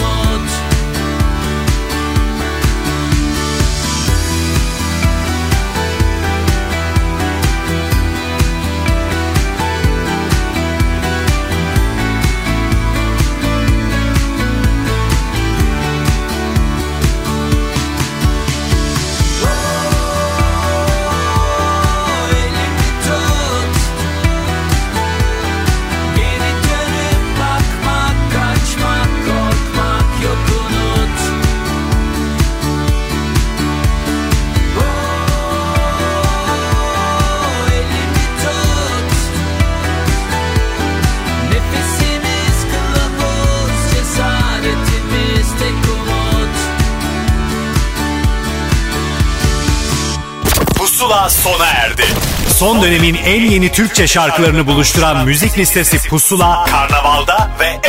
[50.99, 52.03] Pusula sona erdi.
[52.47, 57.89] Son dönemin en yeni Türkçe şarkılarını buluşturan müzik listesi Pusula, Karnaval'da ve.